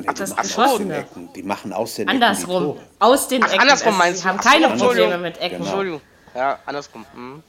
[0.00, 0.90] Nee, Ach, die das machen aus den.
[0.90, 1.32] Ecken.
[1.34, 2.78] Die machen aus den Ecken die Andersrum.
[2.98, 3.60] Aus den Ach, Ecken.
[3.60, 4.28] andersrum Also, meinst du?
[4.28, 5.50] haben keine Probleme mit Ecken.
[5.58, 5.64] Genau.
[5.64, 6.00] Entschuldigung.
[6.34, 7.06] Ja, andersrum.
[7.14, 7.42] Hm.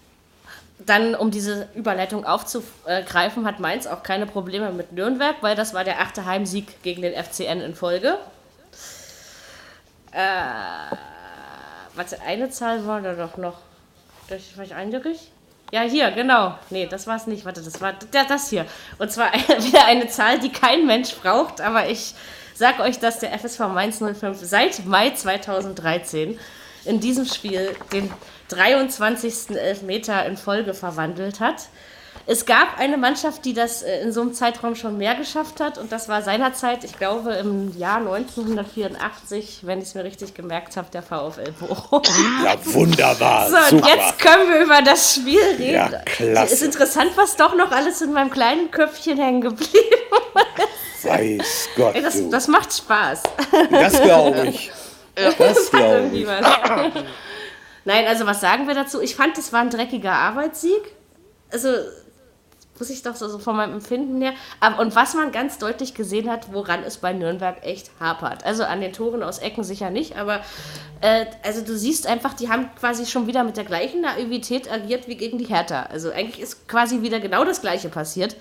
[0.80, 5.84] Dann, um diese Überleitung aufzugreifen, hat Mainz auch keine Probleme mit Nürnberg, weil das war
[5.86, 8.18] der achte Heimsieg gegen den FCN in Folge.
[10.12, 10.96] Äh,
[11.96, 13.58] warte, eine Zahl war da doch noch.
[14.28, 15.32] Das war ich eindeutig?
[15.74, 16.54] Ja, hier, genau.
[16.70, 17.46] Nee, das war es nicht.
[17.46, 18.68] Warte, das war da- das hier.
[19.00, 22.14] Und zwar wieder eine Zahl, die kein Mensch braucht, aber ich
[22.54, 26.40] sag euch, dass der FSV Mainz 05 seit Mai 2013
[26.86, 28.14] in diesem Spiel den
[28.50, 29.58] 23.
[29.58, 31.70] Elfmeter in Folge verwandelt hat.
[32.26, 35.78] Es gab eine Mannschaft, die das äh, in so einem Zeitraum schon mehr geschafft hat
[35.78, 40.78] und das war seinerzeit, ich glaube, im Jahr 1984, wenn ich es mir richtig gemerkt
[40.78, 42.02] habe, der VfL Bochum.
[42.46, 43.50] Ja, wunderbar.
[43.50, 45.74] So, und jetzt können wir über das Spiel reden.
[45.74, 46.54] Ja, klasse.
[46.54, 51.06] Ist interessant, was doch noch alles in meinem kleinen Köpfchen hängen geblieben ist.
[51.06, 52.30] Weiß Gott, das, du.
[52.30, 53.24] das macht Spaß.
[53.70, 54.72] Das glaube ich.
[55.16, 56.26] Das glaube ich.
[57.86, 59.00] Nein, also was sagen wir dazu?
[59.00, 60.82] Ich fand, es war ein dreckiger Arbeitssieg.
[61.52, 61.70] Also
[62.84, 64.34] muss ich doch so, so von meinem Empfinden her.
[64.78, 68.44] Und was man ganz deutlich gesehen hat, woran es bei Nürnberg echt hapert.
[68.44, 70.42] Also an den Toren aus Ecken sicher nicht, aber
[71.00, 75.08] äh, also du siehst einfach, die haben quasi schon wieder mit der gleichen Naivität agiert
[75.08, 75.84] wie gegen die Hertha.
[75.84, 78.36] Also eigentlich ist quasi wieder genau das Gleiche passiert.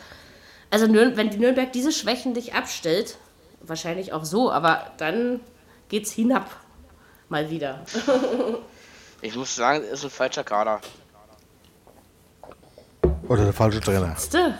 [0.71, 3.19] Also Nürn wenn die Nürnberg diese Schwächen dich abstellt,
[3.61, 5.39] wahrscheinlich auch so, aber dann
[5.89, 6.51] geht's hinab.
[7.29, 7.85] Mal wieder.
[9.25, 10.81] Ich muss sagen, ist ein falscher Kader.
[13.33, 14.15] Oder der falsche Trainer.
[14.17, 14.55] Siehst du?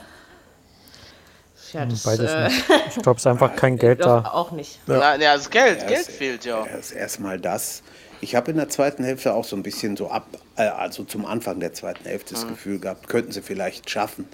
[1.73, 2.65] Ja, das, Beides äh, nicht.
[2.97, 4.21] Ich glaube, es ist einfach kein Geld da.
[4.33, 4.79] auch nicht.
[4.87, 6.65] Ja, ja das Geld, Ja, Geld es- fehlt ja.
[6.71, 7.83] Das ist erstmal das.
[8.21, 11.25] Ich habe in der zweiten Hälfte auch so ein bisschen so ab, äh, also zum
[11.27, 14.29] Anfang der zweiten Hälfte das Gefühl gehabt, könnten sie vielleicht schaffen,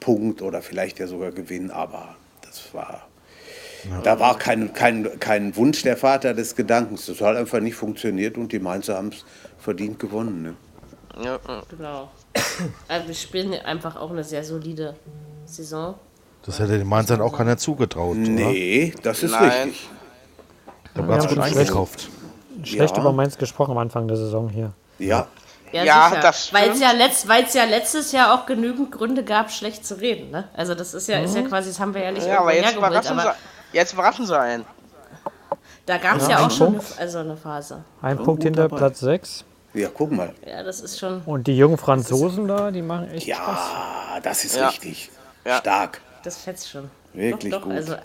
[0.00, 3.08] Punkt oder vielleicht ja sogar gewinnen, aber das war,
[4.04, 7.06] da war kein, kein, kein Wunsch der Vater des Gedankens.
[7.06, 9.24] Das hat einfach nicht funktioniert und die Mainzer haben es
[9.58, 10.42] verdient gewonnen.
[10.42, 10.54] Ne?
[11.16, 11.62] Ja, ja.
[11.68, 12.08] Genau.
[12.88, 14.94] Also wir spielen einfach auch eine sehr solide
[15.46, 15.94] Saison.
[16.44, 18.16] Das hätte den Mainzern auch keiner zugetraut.
[18.16, 18.28] Oder?
[18.28, 19.50] Nee, das ist Nein.
[19.68, 19.88] richtig.
[20.94, 22.08] Da war Ja, gut eingekauft.
[22.64, 23.00] Schlecht Ja.
[23.02, 24.72] über Mainz gesprochen am Anfang der Saison hier.
[24.98, 25.26] Ja,
[25.72, 26.20] Ja, sicher.
[26.22, 26.62] das stimmt.
[26.62, 30.30] Weil es ja, letzt, ja letztes Jahr auch genügend Gründe gab, schlecht zu reden.
[30.30, 30.48] Ne?
[30.54, 32.76] Also das ist ja, ist ja quasi, das haben wir ja nicht Ja, aber jetzt
[32.76, 33.34] überraschen, aber
[33.72, 34.64] sie, jetzt überraschen sie einen.
[35.86, 36.98] da gab es Ja, ja, ein auch schon eine, Punkt.
[36.98, 37.84] also eine Phase.
[38.02, 38.76] Ein Ja, Punkt hinter dabei.
[38.76, 39.44] Platz 6.
[39.74, 40.32] ja, guck mal.
[40.46, 43.38] Ja, das ist schon, Und die jungen Franzosen da, die machen echt Spaß.
[43.38, 44.68] Ja, das ist Ja.
[44.68, 45.10] richtig.
[45.44, 45.58] Ja.
[45.58, 46.00] Stark.
[46.22, 46.90] das fetzt schon.
[47.14, 47.74] Wirklich doch, doch, gut.
[47.76, 47.96] Also,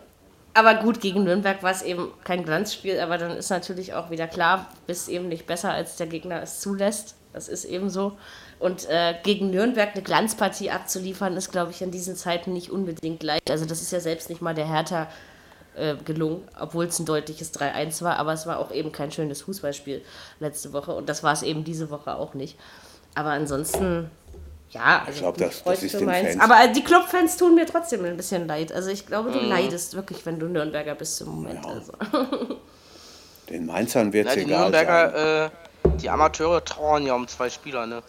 [0.53, 4.27] aber gut, gegen Nürnberg war es eben kein Glanzspiel, aber dann ist natürlich auch wieder
[4.27, 7.13] klar, bist eben nicht besser, als der Gegner es zulässt.
[7.33, 8.17] Das ist eben so.
[8.57, 13.21] Und äh, gegen Nürnberg eine Glanzpartie abzuliefern, ist, glaube ich, in diesen Zeiten nicht unbedingt
[13.21, 13.51] leicht.
[13.51, 15.07] Also das ist ja selbst nicht mal der Hertha
[15.77, 19.41] äh, gelungen, obwohl es ein deutliches 3-1 war, aber es war auch eben kein schönes
[19.43, 20.03] Fußballspiel
[20.39, 22.57] letzte Woche und das war es eben diese Woche auch nicht.
[23.15, 24.11] Aber ansonsten,
[24.71, 26.29] ja, also glaub, das- mich freut's das ist den Mainz.
[26.31, 28.71] Fans- Aber äh, die Clubfans tun mir trotzdem ein bisschen leid.
[28.71, 29.33] Also ich glaube, Mhm.
[29.33, 31.63] du leidest wirklich, wenn du Nürnberger bist im Moment.
[31.63, 31.71] Ja.
[31.71, 31.93] Also.
[33.49, 34.85] Den Mainzern wird Ja, es die egal sein.
[34.85, 35.49] Nürnberger, äh,
[36.01, 38.03] die Amateure trauern ja um zwei Spieler, ne?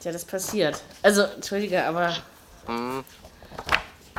[0.00, 0.82] Tja, das passiert.
[1.02, 2.12] Also, entschuldige, aber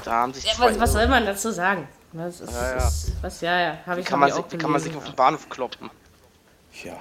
[0.07, 1.85] Da haben sich ja, was, was soll man dazu sagen?
[2.13, 2.87] Das ist, Ja, ja.
[2.87, 5.15] Ist, was, ja, ja, habe ich, kann man, ich sich, kann man sich auf den
[5.15, 5.89] Bahnhof kloppen.
[6.81, 6.93] Ja,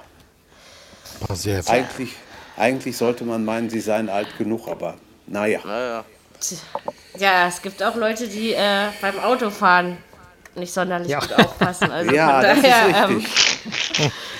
[1.25, 1.69] Passiert.
[1.69, 2.15] eigentlich,
[2.57, 5.61] eigentlich sollte man meinen, sie seien alt genug, aber naja.
[5.63, 6.03] Naja.
[7.17, 9.97] Ja, es gibt auch Leute, die äh, beim Autofahren
[10.57, 11.19] nicht sonderlich Ja.
[11.19, 11.91] gut aufpassen.
[11.91, 13.25] Also Ja, von das daher, ähm,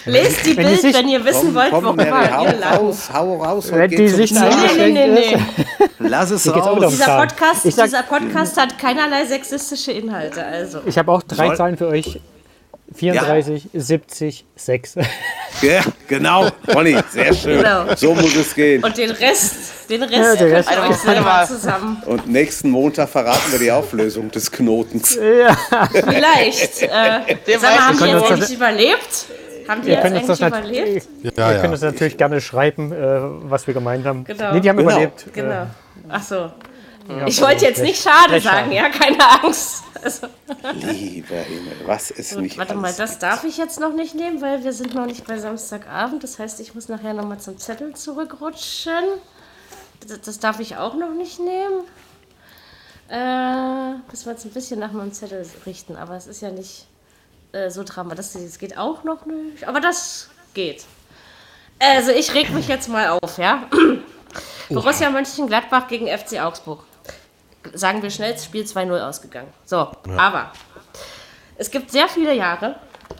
[0.05, 2.45] lest die Wenn die Bild, sich- wenn ihr wissen Komm, wollt, komm, worüber Mary, hau
[2.45, 2.79] ihr lacht.
[2.79, 3.71] raus, hau raus.
[3.71, 4.49] Wenn und die geh zum Sicht Ziel.
[4.77, 5.89] Nee, nee, nee, nee.
[5.99, 6.67] Lass es raus.
[6.83, 7.17] um- Dieser.
[7.17, 10.43] Podcast, sag- dieser Podcast hat keinerlei sexistische Inhalte.
[10.45, 10.79] Also.
[10.85, 12.19] Ich habe auch drei Soll- Zahlen für euch.
[12.97, 14.95] 34, 70, 6.
[15.61, 16.49] Ja, genau.
[16.73, 17.57] Ronny, sehr schön.
[17.57, 17.85] Genau.
[17.95, 18.83] So muss es gehen.
[18.83, 19.55] Und den Rest,
[19.89, 21.47] den Rest Ja, der Rest- euch Also, selber mal.
[21.47, 22.03] zusammen.
[22.05, 25.15] Und nächsten Montag verraten wir die Auflösung des Knotens.
[25.91, 26.83] Vielleicht.
[26.83, 29.25] Äh, Den sag mal, haben können jetzt uns endlich überlebt?
[29.67, 31.07] Haben die Ihr jetzt nat- überlebt?
[31.37, 31.91] Ja, Ihr könnt uns ja.
[31.91, 32.95] natürlich gerne schreiben, äh,
[33.49, 34.23] was wir gemeint haben.
[34.23, 34.53] Genau.
[34.53, 34.91] Nee, die haben Genau.
[34.91, 35.25] überlebt.
[35.33, 35.67] Genau.
[36.09, 36.51] Ach so.
[37.09, 39.83] Äh, Ich wollte jetzt nicht schade Recht sagen, ja, keine Angst.
[40.03, 40.27] Also,
[40.73, 44.63] Lieber Himmel, was ist nicht warte mal, das darf ich jetzt noch nicht nehmen, weil
[44.63, 46.23] wir sind noch nicht bei Samstagabend.
[46.23, 49.03] Das heißt, ich muss nachher nochmal zum Zettel zurückrutschen.
[50.07, 51.83] Das, das darf ich auch noch nicht nehmen.
[53.09, 56.85] Äh, müssen wir jetzt ein bisschen nach meinem Zettel richten, aber es ist ja nicht
[57.53, 58.17] äh, so dramatisch.
[58.17, 60.85] Das, das geht auch noch nicht, aber das geht.
[61.79, 63.63] Also ich reg mich jetzt mal auf, ja?
[64.69, 66.83] Borussia Mönchengladbach gegen FC Augsburg.
[67.73, 69.53] Sagen wir schnell, das Spiel 2-0 ausgegangen.
[69.65, 70.51] So, aber
[71.57, 72.75] es gibt sehr viele Jahre,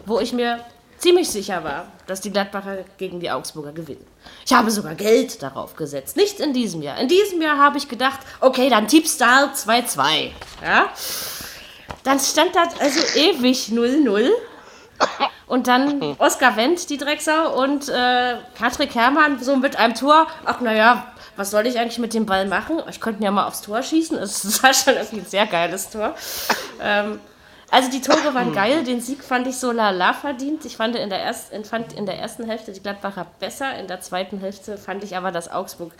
[0.06, 0.64] wo ich mir
[0.98, 4.04] ziemlich sicher war, dass die Gladbacher gegen die Augsburger gewinnen.
[4.44, 6.16] Ich habe sogar Geld darauf gesetzt.
[6.16, 6.98] Nicht in diesem Jahr.
[6.98, 10.30] In diesem Jahr habe ich gedacht, okay, dann tippst du halt 2-2.
[10.62, 10.86] Ja?
[12.02, 14.30] Dann stand das also ewig 0-0.
[15.46, 20.26] Und dann Oskar Wendt, die Drecksau, und äh, Patrick Herrmann so mit einem Tor.
[20.44, 22.82] Ach, naja, was soll ich eigentlich mit dem Ball machen?
[22.90, 24.18] Ich könnte ihn ja mal aufs Tor schießen.
[24.18, 26.14] Es war schon irgendwie ein sehr geiles Tor.
[26.82, 27.20] Ähm,
[27.70, 28.82] also die Tore waren geil.
[28.82, 30.64] Den Sieg fand ich so lala verdient.
[30.64, 33.78] Ich fand in, der erst, fand in der ersten Hälfte die Gladbacher besser.
[33.78, 35.92] In der zweiten Hälfte fand ich aber, dass Augsburg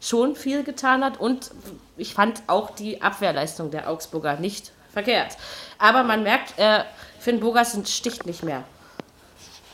[0.00, 1.20] schon viel getan hat.
[1.20, 1.50] Und
[1.98, 5.36] ich fand auch die Abwehrleistung der Augsburger nicht verkehrt.
[5.78, 6.84] Aber man merkt, äh,
[7.20, 8.64] Finn Bogasen sticht nicht mehr.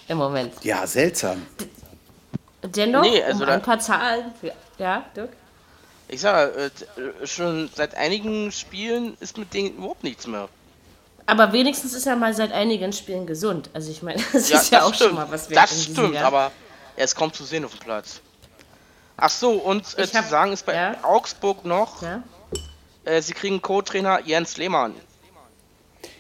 [0.08, 0.52] Im Moment.
[0.64, 1.46] Ja, seltsam.
[2.64, 4.32] Dennoch, Nee, also um ein paar Zahlen.
[4.82, 5.30] Ja, Dirk?
[6.08, 6.70] Ich sage,
[7.22, 10.48] äh, schon seit einigen Spielen ist mit denen überhaupt nichts mehr.
[11.24, 13.70] Aber wenigstens ist er mal seit einigen Spielen gesund.
[13.72, 15.10] Also ich meine, das Ja, ist ja das auch stimmt.
[15.10, 16.24] schon mal was wert Das stimmt, Jahr.
[16.26, 16.50] aber
[16.96, 18.20] er ist kaum zu sehen auf dem Platz.
[19.16, 20.96] Ach so, und äh, Ich zu hab- sagen ist bei ja.
[21.04, 22.22] Augsburg noch, Ja,
[23.04, 24.94] äh, sie kriegen Co-Trainer Jens Lehmann.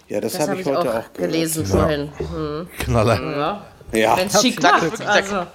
[0.08, 1.14] Ja, das, das habe habe ich heute auch, auch, gehört.
[1.14, 2.12] gelesen vorhin.
[2.18, 2.70] Hm.
[2.78, 3.20] Knaller.
[3.36, 3.66] Ja.
[3.92, 4.82] Ja, schick Das ist macht.
[4.82, 5.46] wirklich der- Also,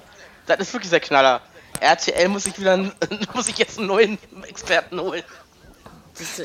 [0.46, 1.42] Das ist wirklich der Knaller.
[1.80, 2.92] RTL muss ich wieder, einen-
[3.34, 5.24] muss ich jetzt einen neuen Experten holen.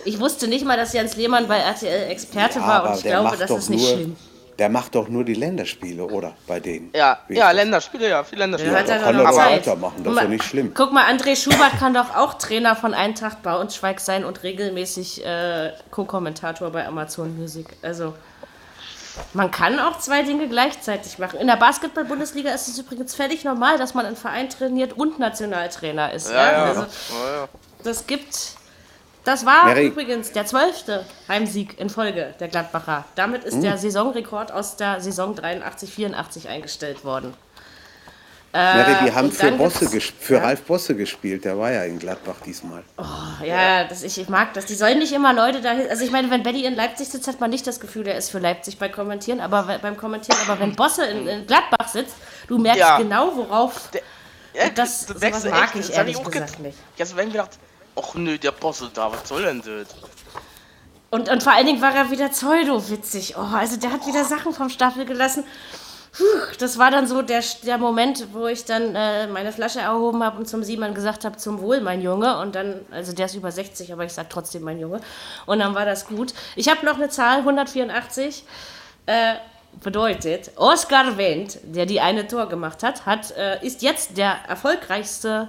[0.05, 3.03] ich wusste nicht mal, dass Jens Lehmann bei RTL Experte Ja, war aber und ich
[3.05, 4.17] glaube, das ist nicht nur, schlimm.
[4.59, 6.35] Der macht doch nur die Länderspiele, oder?
[6.47, 6.91] Bei denen.
[6.95, 7.51] Ja, Wie ja?
[7.53, 8.75] Länderspiele, ja, viele Länderspiele.
[8.75, 9.53] Ja, er kann doch er Zeit.
[9.67, 10.73] weitermachen, das ist doch mal- nicht schlimm.
[10.75, 15.73] Guck mal, André Schubert kann doch auch Trainer von Eintracht Braunschweig sein und regelmäßig äh,
[15.91, 17.67] Co-Kommentator bei Amazon Music.
[17.81, 18.15] Also
[19.35, 21.39] man kann auch zwei Dinge gleichzeitig machen.
[21.41, 26.13] In der Basketball-Bundesliga ist es übrigens völlig normal, dass man einen Verein trainiert und Nationaltrainer
[26.13, 26.31] ist.
[26.31, 26.65] Ja, ja.
[26.65, 27.49] Also, Ja,
[27.85, 28.57] das gibt.
[29.25, 33.05] Das war Mary- übrigens der zwölfte Heimsieg in Folge der Gladbacher.
[33.15, 37.33] Damit ist der Saisonrekord aus der Saison 83-84 eingestellt worden.
[38.53, 42.83] Mary, die haben für, Bosse für Ralf Bosse gespielt, der war ja in Gladbach diesmal.
[43.43, 44.67] Ja, das, ich, ich mag das.
[44.67, 45.89] Die sollen nicht immer Leute dahin.
[45.89, 48.31] Also ich meine, wenn Benny in Leipzig sitzt, hat man nicht das Gefühl, der ist
[48.31, 52.15] für Leipzig bei Kommentieren, aber beim Kommentieren, aber wenn Bosse in, in Gladbach sitzt,
[52.47, 52.99] du merkst Ja.
[52.99, 53.89] genau, worauf.
[54.55, 56.77] Ja, das- du sowas merkst mag echt, ich das ehrlich auch gesagt nicht.
[56.97, 57.51] Ich hab mir gedacht,
[57.97, 59.97] ach nö, der Boss ist da, was soll denn das?
[61.11, 63.35] Und, und vor allen Dingen war er wieder pseudo-witzig.
[63.37, 65.45] Oh, also der hat wieder Sachen vom Stapel gelassen.
[66.59, 70.39] Das war dann so der, der Moment, wo ich dann äh, meine Flasche erhoben habe
[70.39, 72.39] und zum Simon gesagt habe, zum Wohl, mein Junge.
[72.39, 75.01] Und dann, also der ist über 60, aber ich sage trotzdem, mein Junge.
[75.47, 76.35] Und dann war das gut.
[76.55, 78.45] Ich habe noch eine Zahl, 184.
[79.07, 79.35] Äh,
[79.81, 85.49] bedeutet, Oscar Wendt, der die eine Tor gemacht hat, hat äh, ist jetzt der erfolgreichste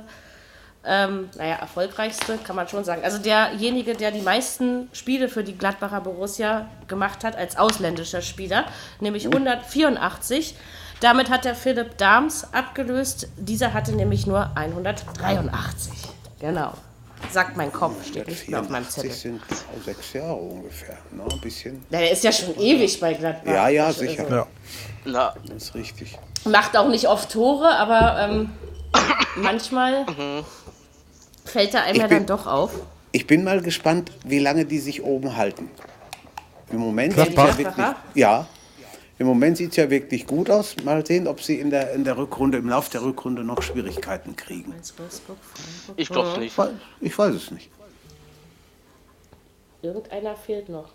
[0.85, 3.03] ähm, naja, erfolgreichste kann man schon sagen.
[3.03, 8.65] Also derjenige, der die meisten Spiele für die Gladbacher Borussia gemacht hat als ausländischer Spieler,
[8.99, 10.55] nämlich 184.
[10.99, 13.27] Damit hat der Philipp Dahms abgelöst.
[13.37, 15.91] Dieser hatte nämlich nur 183.
[16.39, 16.73] Genau.
[17.31, 19.39] Sagt mein Kopf, steht nicht mehr auf meinem 84 Zettel.
[19.41, 20.97] sind sechs Jahre ungefähr.
[21.11, 21.23] Ne?
[21.31, 21.83] Ein bisschen.
[21.89, 23.51] Na, der ist ja schon ewig bei Gladbach.
[23.53, 24.29] Ja, ja, Also, sicher.
[24.29, 24.47] Ja.
[25.05, 26.17] Na, Das ist richtig.
[26.45, 28.49] Macht auch nicht oft Tore, aber ähm,
[29.37, 30.05] manchmal
[31.45, 32.71] fällt er einem Ich ja bin- dann doch auf.
[33.11, 35.69] Ich bin mal gespannt, wie lange die sich oben halten.
[36.71, 38.47] Im Moment sieht ja wirklich, ja,
[39.19, 40.75] im Moment sieht es ja wirklich gut aus.
[40.83, 44.35] Mal sehen, ob sie in der, in der Rückrunde, im Lauf der Rückrunde noch Schwierigkeiten
[44.35, 44.73] kriegen.
[45.95, 46.51] Ich glaub's nicht.
[46.53, 46.69] Ich weiß,
[47.01, 47.69] ich weiß es nicht.
[49.83, 50.89] Irgendeiner fehlt noch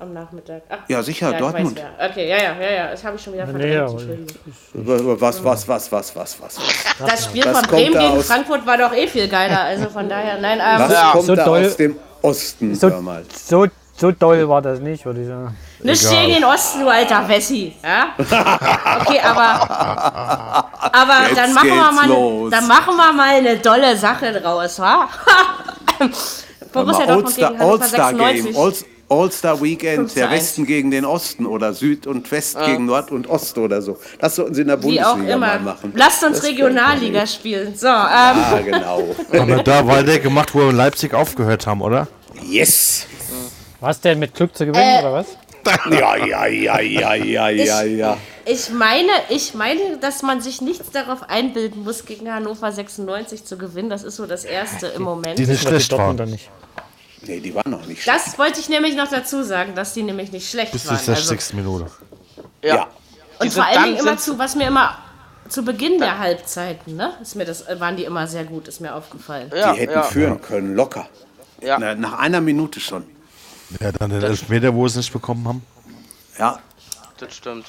[0.00, 0.62] am Nachmittag.
[0.68, 1.80] Ach, Ja, sicher, ich Dortmund.
[2.10, 4.34] Okay, ja, ja, ja, ja, das habe ich schon wieder verdrängt.
[4.74, 5.20] aber-.
[5.20, 7.06] Was, was, was, was, was, was, was?
[7.06, 9.60] Das Spiel Was von Bremen gegen aus- Frankfurt war doch eh viel geiler.
[9.60, 11.10] Also von daher, nein, ähm, Was Ja.
[11.12, 13.24] kommt So da doll- aus dem Osten, So, hör mal?
[13.34, 15.56] so, so doll war das nicht, würde ich sagen.
[15.82, 16.14] nicht Egal.
[16.26, 17.74] gegen den Osten, du alter Wessi.
[17.82, 18.06] Ja?
[18.18, 22.50] Okay, aber, aber Jetzt dann, machen wir mal eine, los.
[22.50, 25.08] dann machen wir mal eine dolle Sache draus, wa?
[26.72, 28.56] Borussia Dortmund gegen Hannover All-Star Game, 96.
[28.56, 30.40] All- All-Star Weekend, 5 zu der 1.
[30.40, 33.98] Westen gegen den Osten oder Süd und West gegen Nord und Ost oder so.
[34.20, 35.72] Das sollten sie in der Wie auch Bundesliga mal immer.
[35.72, 35.92] machen.
[35.96, 37.74] Lasst uns Das Regionalliga spielen.
[37.76, 39.02] So, ähm, Ah, genau.
[39.32, 42.06] Haben wir da weitergemacht, wo wir in Leipzig aufgehört haben, oder?
[42.48, 43.06] Yes!
[43.80, 45.26] Was denn mit Glück zu gewinnen, Äh, oder was?
[45.90, 48.16] Ja, ja, ja, ja, ja, ja, ja.
[48.46, 53.58] Ich meine, ich meine, dass man sich nichts darauf einbilden muss, gegen Hannover 96 zu
[53.58, 53.90] gewinnen.
[53.90, 55.38] Das ist so das Erste im Moment.
[55.38, 55.98] Die die schlecht waren.
[56.16, 56.48] Dortmunder nicht.
[57.22, 58.26] Nee, die waren noch nicht schlecht.
[58.26, 61.08] Das wollte ich nämlich noch dazu sagen, dass die nämlich nicht schlecht Bis zur waren.
[61.08, 61.54] Also, 60.
[61.54, 61.90] Minute.
[62.62, 62.76] Ja.
[62.76, 62.86] Ja.
[63.38, 64.98] Und vor allen Dingen immer zu, was mir immer
[65.48, 68.94] zu Beginn der Halbzeiten, ne, ist mir das, waren die immer sehr gut, ist mir
[68.94, 69.50] aufgefallen.
[69.54, 71.08] Ja, Die hätten ja, führen können, locker.
[71.60, 71.78] Ja.
[71.78, 73.04] Na, nach einer Minute schon.
[73.80, 75.62] Ja, dann den Elfmeter, wo sie es nicht bekommen haben.
[76.38, 76.58] Ja,
[77.18, 77.66] das stimmt.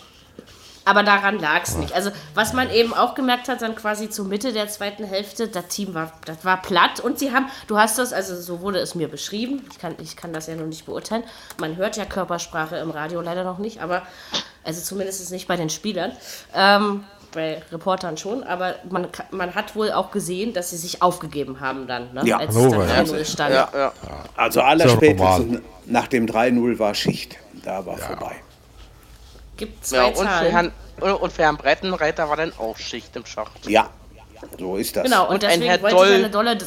[0.83, 1.93] Aber daran lag es nicht.
[1.93, 5.67] Also, was man eben auch gemerkt hat, dann quasi zur Mitte der zweiten Hälfte, das
[5.67, 8.95] Team war, das war platt und sie haben, du hast das, also so wurde es
[8.95, 11.23] mir beschrieben, ich kann, ich kann das ja noch nicht beurteilen.
[11.59, 14.01] Man hört ja Körpersprache im Radio leider noch nicht, aber,
[14.63, 16.13] also zumindest nicht bei den Spielern.
[16.55, 21.01] Ähm, bei Reportern schon, aber man, ka- man hat wohl auch gesehen, dass sie sich
[21.01, 22.23] aufgegeben haben dann, ne?
[22.25, 23.53] Ja, als Hannover, es dann 3-0 stand.
[23.55, 23.93] Ja, ja.
[24.35, 27.37] also Ist allerspätestens ja nach dem 3-0 war Schicht.
[27.63, 28.35] Da war vorbei.
[29.61, 30.51] Gibt zwei ja und, für Zahlen.
[30.51, 33.67] Herrn, und und für Herrn Brettenreiter war dann auch Schicht im Schacht.
[33.69, 33.89] Ja,
[34.57, 35.03] so ist das.
[35.03, 36.57] Genau, und, Und ein deswegen Herr wollte Doll- ich eine Dolle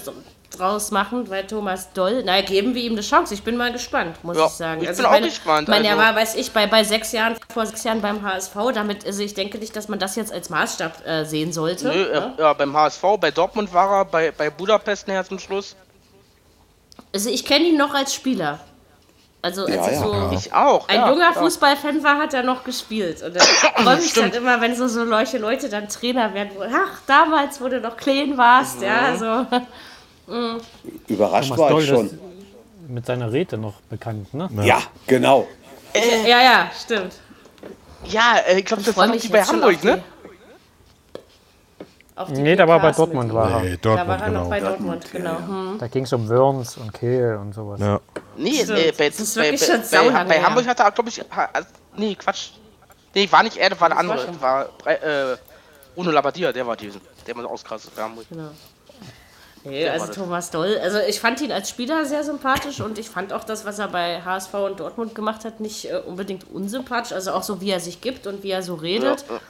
[0.56, 3.34] draus machen, weil Thomas Doll, na, geben wir ihm eine Chance.
[3.34, 4.82] Ich bin mal gespannt, muss Ja, ich sagen.
[4.82, 7.10] ich also bin auch meine, gespannt, Meine, er also- war, weiß ich, bei, bei sechs
[7.10, 10.32] Jahren, vor sechs Jahren beim HSV, damit, also ich denke nicht, dass man das jetzt
[10.32, 11.88] als Maßstab äh, sehen sollte.
[11.88, 12.34] Nö, ne?
[12.38, 15.74] ja, beim HSV, bei Dortmund war er, bei, bei Budapest nachher zum Schluss.
[17.12, 18.60] Also ich kenne ihn noch als Spieler.
[19.44, 20.02] Also als Ja, ich ja.
[20.02, 20.88] so Ich auch.
[20.88, 21.32] ein ja, junger ja.
[21.34, 23.22] Fußballfan war, hat er noch gespielt.
[23.22, 23.42] Und dann
[23.84, 26.52] freue mich dann immer, wenn so, so solche Leute dann Trainer werden.
[26.56, 29.46] Wo, ach, damals, wo du noch klein warst, ja, so.
[31.08, 32.06] Überrascht Thomas war Doll ich schon.
[32.06, 32.14] ist
[32.88, 34.48] mit seiner Rede noch bekannt, ne?
[34.62, 35.46] Ja, genau.
[36.26, 37.12] Ja, ja, stimmt.
[38.06, 40.02] Ja, äh, ich glaube, das war doch mich die bei Hamburg, ne?
[42.16, 43.60] Auf die Nee, da war bei Dortmund war er.
[43.60, 44.48] Nee, Da war Dortmund, er noch genau.
[44.48, 45.30] bei Dortmund, Dortmund, genau.
[45.30, 45.70] ja.
[45.70, 45.78] Hm.
[45.80, 47.80] Da ging es um Wörns und Kehl und sowas.
[47.80, 48.00] Ja.
[48.36, 48.78] Nee, Stimmt.
[48.78, 50.42] nee bei, Das ist bei, bei, bei.
[50.42, 51.20] Hamburg hat er, glaube ich,
[51.52, 52.50] also, nee, Quatsch.
[53.14, 54.28] Nee, war nicht er, das war der andere.
[54.40, 55.36] war äh,
[55.94, 57.00] Bruno Labbadia, der war diesen.
[57.26, 58.26] Der war ausgerastet bei Hamburg.
[58.28, 58.50] Genau.
[59.64, 60.12] Nee, also.
[60.12, 60.78] Thomas Doll.
[60.82, 63.88] Also ich fand ihn als Spieler sehr sympathisch und ich fand auch das, was er
[63.88, 67.12] bei HSV und Dortmund gemacht hat, nicht äh, unbedingt unsympathisch.
[67.12, 69.24] Also auch so, wie er sich gibt und wie er so redet.
[69.28, 69.40] Ja, ja.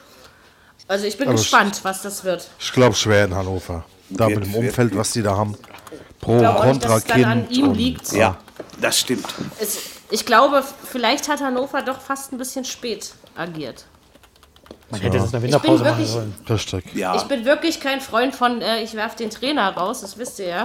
[0.88, 2.48] Also ich bin Aber gespannt, was das wird.
[2.58, 3.84] Ich glaube schwer in Hannover.
[4.10, 5.56] Da mit dem wird- Umfeld, was die da haben.
[6.20, 7.56] Pro Ich und Contra dass es dann an Kind.
[7.56, 8.12] ihm und- liegt.
[8.12, 8.36] Ja,
[8.80, 9.26] das stimmt.
[9.58, 9.78] Es,
[10.10, 13.84] ich glaube, vielleicht hat Hannover doch fast ein bisschen spät agiert.
[14.90, 16.34] Man hätte das in der Ich bin Winterpause machen wirklich, sollen.
[16.48, 16.94] Richtig.
[16.94, 20.38] Ja, ich bin wirklich kein Freund von, äh, ich werfe den Trainer raus, das wisst
[20.38, 20.64] ihr ja.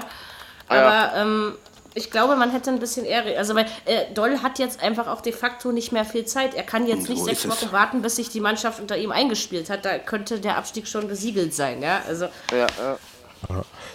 [0.67, 1.53] Aber ähm,
[1.95, 3.23] ich glaube, man hätte ein bisschen eher.
[3.37, 6.53] Also, weil äh, Doll hat jetzt einfach auch de facto nicht mehr viel Zeit.
[6.53, 7.61] Er kann jetzt So nicht sechs ist es.
[7.63, 9.85] Wochen warten, bis sich die Mannschaft unter ihm eingespielt hat.
[9.85, 12.01] Da könnte der Abstieg schon besiegelt sein, ja.
[12.07, 12.97] Also, Ja, ja.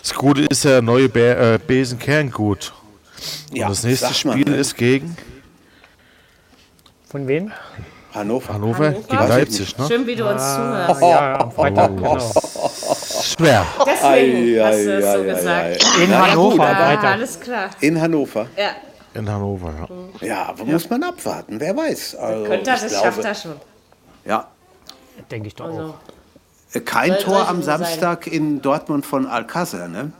[0.03, 2.73] Das Gute ist ja neue Be äh, Besenkern gut.
[3.53, 4.57] ja Und das nächste sag mal, Spiel ne?
[4.57, 5.17] ist gegen
[7.09, 7.53] Von wem?
[8.15, 8.55] Hannover.
[8.55, 9.07] Hannover, Hannover?
[9.09, 9.87] gegen Leipzig, ne?
[9.89, 11.03] schön, wie du uns Ah, zuhörst.
[11.03, 12.17] ja, am Freitag, genau.
[13.37, 13.66] Schwer.
[13.87, 15.99] Deswegen Ei, hast du es so ei, gesagt.
[16.03, 17.05] In Na ja, Hannover Freitag.
[17.05, 17.70] alles klar.
[17.80, 18.47] In Hannover.
[18.57, 18.70] Ja,
[19.14, 19.72] In Hannover,
[20.20, 20.26] ja.
[20.26, 21.59] Ja, aber muss man abwarten.
[21.61, 22.14] Wer weiß.
[22.16, 23.57] Also, könnte ich das glaube, schafft er schon.
[24.24, 24.49] Ja.
[25.30, 26.74] Denke ich doch Also, auch.
[26.74, 27.78] Äh, Kein Soll- Tor am so sein.
[27.78, 30.12] Samstag in Dortmund von Alcázar, ne?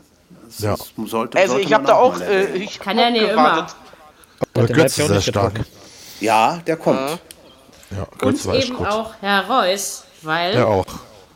[0.47, 0.73] Das Ja.
[0.73, 3.75] ist- sollte, Also sollte ich habe da auch, äh, ich Kann ja nicht gewartet.
[4.53, 5.53] Aber Götze Leipzig auch sehr stark.
[6.21, 6.99] Ja, der kommt.
[7.91, 8.87] Ja, und Götze war echt eben gut.
[8.87, 10.85] auch Herr Reus, weil Ja, auch.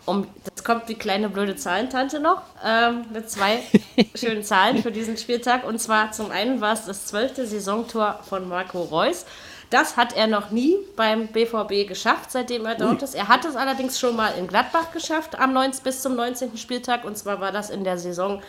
[0.09, 3.59] Um, jetzt kommt die kleine blöde Zahlentante noch ähm, mit zwei
[4.15, 5.65] schönen Zahlen für diesen Spieltag.
[5.65, 9.25] Und zwar zum einen war es das zwölfte Saisontor von Marco Reus.
[9.69, 13.13] Das hat er noch nie beim BVB geschafft, seitdem er dort ist.
[13.13, 16.57] Er hat es allerdings schon mal in Gladbach geschafft am 19, bis zum 19.
[16.57, 17.05] Spieltag.
[17.05, 18.41] Und zwar war das in der Saison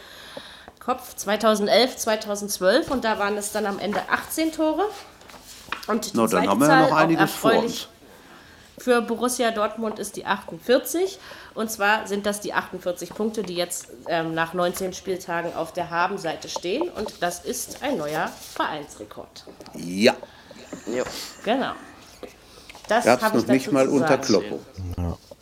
[0.79, 2.91] Kopf 2011, 2012.
[2.91, 4.87] Und da waren es dann am Ende 18 Tore.
[5.89, 7.89] Und die dann zweite Zahl, ja erfreulich,
[8.81, 11.19] für Borussia Dortmund ist die 48.
[11.61, 15.91] Und zwar sind das die 48 Punkte, die jetzt ähm, nach 19 Spieltagen auf der
[15.91, 16.89] Habenseite stehen.
[16.89, 19.45] Und das ist ein neuer Vereinsrekord.
[19.75, 20.15] Ja,
[20.87, 21.05] Jo.
[21.45, 21.73] Genau.
[22.89, 24.17] Das gab es habe ich noch nicht mal unter.
[24.19, 24.61] Kloppo.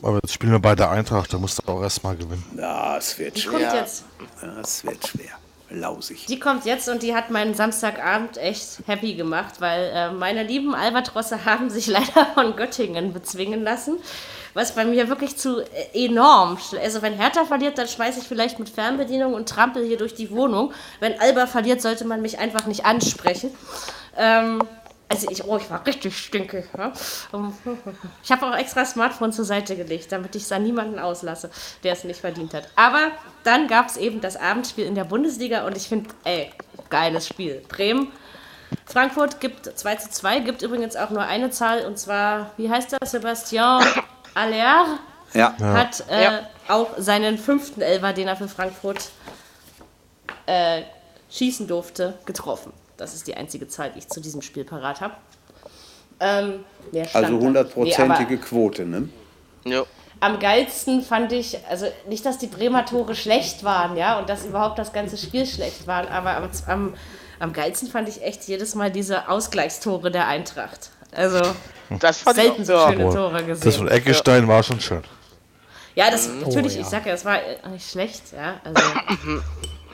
[0.03, 2.45] Aber jetzt spielen wir bei der Eintracht, da musst du auch erstmal gewinnen.
[2.57, 3.53] Ja, es wird Die schwer.
[3.53, 3.75] kommt, Ja.
[3.77, 4.05] jetzt,
[4.43, 5.31] Ja, es wird schwer.
[5.71, 6.25] Lausig.
[6.27, 10.75] die kommt jetzt und die hat meinen Samstagabend echt happy gemacht, weil äh, meine lieben
[10.75, 13.99] Albatrosse haben sich leider von Göttingen bezwingen lassen.
[14.55, 16.59] Was bei mir wirklich zu äh, enorm.
[16.83, 20.31] Also, wenn Hertha verliert, dann schmeiße ich vielleicht mit Fernbedienung und trampel hier durch die
[20.31, 20.73] Wohnung.
[21.01, 23.51] Wenn Alba verliert, sollte man mich einfach nicht ansprechen.
[24.17, 24.63] Ähm,
[25.11, 26.67] also, ich, oh, ich war richtig stinkig.
[27.33, 27.53] Ähm,
[28.23, 31.51] Ich habe auch extra Smartphone zur Seite gelegt, damit ich es an niemanden auslasse,
[31.83, 32.69] der es nicht verdient hat.
[32.77, 33.11] Aber
[33.45, 36.51] dann gab es eben das Abendspiel in der Bundesliga und ich finde, ey,
[36.91, 37.63] geiles Spiel.
[37.69, 38.13] Bremen.
[38.85, 42.97] Frankfurt gibt 2 zu 2, gibt übrigens auch nur eine Zahl und zwar, wie heißt
[43.01, 43.13] das?
[43.13, 43.83] Sebastian
[44.39, 44.99] Aller
[45.34, 46.41] Ja, hat äh, Ja.
[46.68, 49.11] auch seinen fünften Elfer, den er für Frankfurt
[50.47, 50.82] äh,
[51.30, 52.72] schießen durfte, getroffen.
[52.97, 55.14] Das ist die einzige Zahl, die ich zu diesem Spiel parat habe.
[56.20, 56.64] Ähm,
[57.12, 57.36] also.
[57.36, 59.09] Nee, hundertprozentige aber Quote, ne?
[59.64, 59.86] Jo.
[60.20, 64.45] am geilsten fand ich, also nicht, dass die Bremer Tore schlecht waren, ja, und dass
[64.47, 66.95] überhaupt das ganze Spiel schlecht war, aber am, am,
[67.39, 70.91] am geilsten fand ich echt jedes Mal diese Ausgleichstore der Eintracht.
[71.13, 71.41] Also
[72.01, 72.97] Das fand selten ich so auch, ja.
[72.97, 73.73] schöne Tore Das gesehen.
[73.73, 75.03] von Eckestein war schon schön.
[75.95, 76.81] Ja, das natürlich, ja.
[76.83, 78.61] ich sag ja, es war äh, nicht schlecht, ja.
[78.63, 78.83] Also,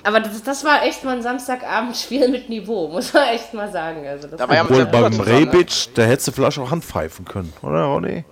[0.03, 4.07] aber das, das war echt mal ein Samstagabendspiel mit Niveau, muss man echt mal sagen.
[4.07, 5.27] Also, das Da war ja beim ne?
[5.27, 8.25] Rebic, da hättest du vielleicht auch handpfeifen können, oder Ronny?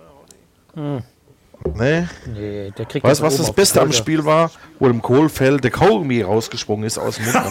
[1.75, 2.07] Nee?
[2.25, 3.91] Nee, der kriegt Weißt du, was das Beste am.
[3.91, 4.51] Spiel war?
[4.79, 7.37] Wo im Kohlfeld der Kaugummi rausgesprungen ist aus dem Mund.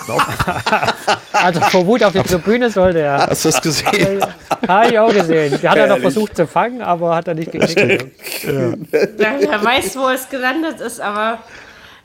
[1.32, 3.26] Also vor Wut auf die Tribüne sollte er.
[3.26, 4.24] Hast du das gesehen?
[4.68, 5.58] Habe ich auch gesehen.
[5.60, 8.06] Der hat er noch versucht zu fangen, aber hat er nicht gekriegt.
[8.44, 11.38] Ja, wer weiß, wo es gelandet ist, aber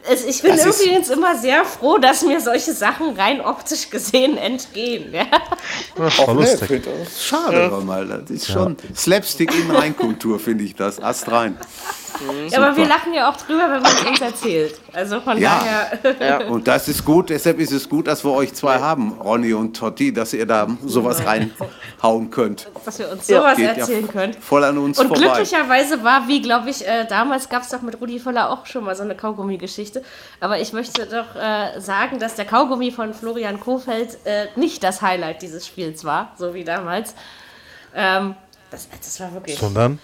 [0.10, 3.90] es, ich bin Das ist- übrigens immer sehr froh, dass mir solche Sachen rein optisch
[3.90, 5.14] gesehen entgehen.
[5.14, 5.26] Ja?
[6.20, 6.84] Auch ne, lustig.
[7.20, 8.06] schade, aber mal.
[8.08, 11.02] Das ist schon Slapstick in Reinkultur, finde ich das.
[11.02, 11.58] Ast rein.
[12.50, 14.80] Ja, aber wir lachen ja auch drüber, wenn man es uns erzählt.
[14.98, 15.62] Also von Ja.
[16.20, 16.50] daher.
[16.50, 19.78] Und das ist gut, deshalb ist es gut, dass wir euch zwei haben, Ronny und
[19.78, 22.68] Totti, dass ihr da sowas reinhauen könnt.
[22.84, 24.34] dass wir uns sowas Geht erzählen ja können.
[24.34, 25.22] voll an uns Und vorbei.
[25.22, 28.84] glücklicherweise war, wie glaube ich, äh, damals gab es doch mit Rudi Völler auch schon
[28.86, 30.02] mal so eine Kaugummi-Geschichte.
[30.40, 35.04] Aber ich möchte doch äh, sagen, dass der Kaugummi von Florian Kofeld äh, nicht das
[35.04, 37.14] Highlight dieses Spiels war, so wie damals.
[37.96, 38.34] Ähm,
[38.72, 39.60] das, das war wirklich.
[39.60, 40.00] Sondern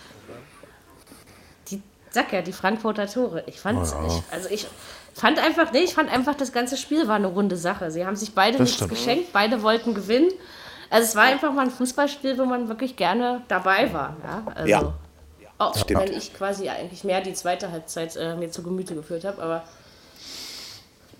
[2.14, 3.44] sag ja, die Frankfurter Tore.
[3.48, 4.08] Ich fand, Oh ja.
[4.08, 4.68] ich, also ich
[5.14, 7.92] fand einfach, nee, ich fand einfach, das ganze Spiel war eine runde Sache.
[7.92, 8.92] Sie haben sich beide Das nichts stimmt.
[8.92, 10.30] geschenkt, beide wollten gewinnen.
[10.90, 14.16] Also es war einfach mal ein Fußballspiel, wo man wirklich gerne dabei war.
[14.24, 14.94] Ja, also, Ja.
[15.60, 16.02] Auch Stimmt.
[16.02, 19.64] wenn ich quasi eigentlich mehr die zweite Halbzeit äh, mir zu Gemüte geführt habe, aber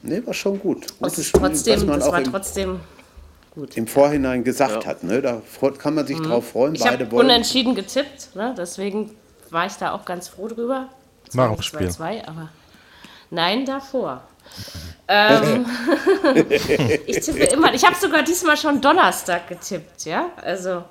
[0.02, 0.86] Nee, war schon gut.
[0.86, 2.80] es Gutes Spiel, was trotzdem, man das auch war im, trotzdem
[3.56, 3.78] gut.
[3.78, 5.04] im Vorhinein gesagt hat.
[5.04, 5.22] Ne?
[5.22, 5.42] Da
[5.78, 6.72] kann man sich drauf freuen.
[6.72, 6.76] Mhm.
[6.76, 7.26] Ich habe Beide wollen.
[7.28, 8.54] unentschieden getippt, ne?
[8.58, 9.12] deswegen
[9.54, 10.90] war ich da auch ganz froh drüber.
[11.34, 11.88] Nach dem Zwar Spiel.
[11.88, 12.50] 2-2, aber
[13.30, 14.22] nein, davor.
[15.08, 15.66] ähm,
[17.06, 20.84] ich tippe immer, ich habe sogar diesmal schon Donnerstag getippt, ja, also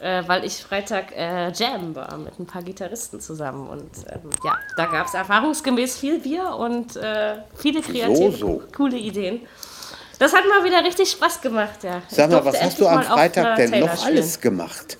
[0.00, 3.68] äh, weil ich Freitag äh, Jam war mit ein paar Gitarristen zusammen.
[3.68, 8.62] Und ähm, ja, da gab es erfahrungsgemäß viel Bier und äh, viele kreative, so.
[8.74, 9.40] coole Ideen.
[10.18, 12.02] Das hat mal wieder richtig Spaß gemacht, ja.
[12.08, 14.16] Sag mal, was hast du am Freitag denn noch spielen.
[14.16, 14.98] alles gemacht?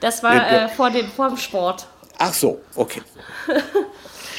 [0.00, 1.86] Das war äh, vor, dem, vor dem Sport.
[2.18, 3.02] Ach so, okay.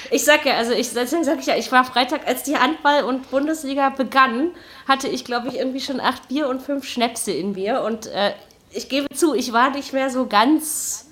[0.09, 3.03] Ich sag ja, also ich, deswegen sage ich ja, ich war Freitag, als die Handball-
[3.03, 4.51] und Bundesliga begann,
[4.87, 7.81] hatte ich, glaube ich, irgendwie schon acht Bier und fünf Schnäpse in mir.
[7.81, 8.31] Und äh,
[8.71, 11.07] ich gebe zu, ich war nicht mehr so ganz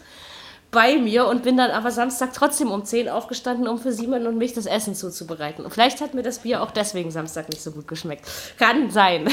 [0.72, 4.38] bei mir und bin dann aber Samstag trotzdem um 10 aufgestanden, um für Simon und
[4.38, 5.64] mich das Essen zuzubereiten.
[5.64, 8.26] Und vielleicht hat mir das Bier auch deswegen Samstag nicht so gut geschmeckt.
[8.60, 9.28] Kann sein.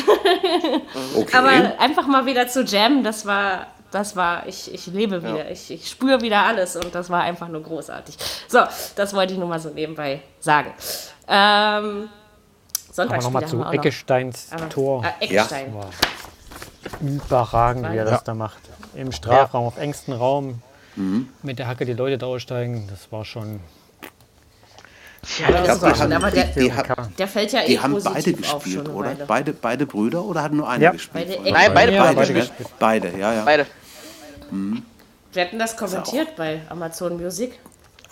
[1.16, 1.36] okay.
[1.36, 1.50] Aber
[1.80, 5.88] einfach mal wieder zu jammen, das war, das war, ich, ich lebe wieder, ich, ich
[5.88, 8.16] spüre wieder alles und das war einfach nur großartig.
[8.49, 8.61] So,
[8.97, 10.72] das wollte ich nur mal so nebenbei sagen.
[11.28, 12.09] Ähm,
[12.93, 14.59] Sonntagsspiele nochmal zu auch Eckesteins noch.
[14.61, 15.05] Aber- Tor.
[15.05, 15.72] Ah, Eckstein.
[17.01, 18.59] Überragend, wie er das da macht.
[18.95, 20.61] Im Strafraum, auf engstem Raum.
[20.97, 21.28] Mhm.
[21.43, 22.86] Mit der Hacke die Leute da aussteigen.
[22.90, 23.61] Das war schon.
[25.38, 26.70] Ja, das glaub, schon, haben- aber der, die,
[27.16, 29.14] der fällt ja eh die haben beide gespielt, oder?
[29.26, 30.90] Beide, beide Brüder oder hat nur einer Ja.
[30.90, 31.28] gespielt?
[31.28, 32.16] Beide Nein, beide, Ja, beide.
[32.16, 32.68] beide gespielt.
[32.80, 33.45] Beide, ja, ja.
[33.45, 33.66] Beide.
[35.32, 37.59] Wir hatten das kommentiert bei Amazon Music.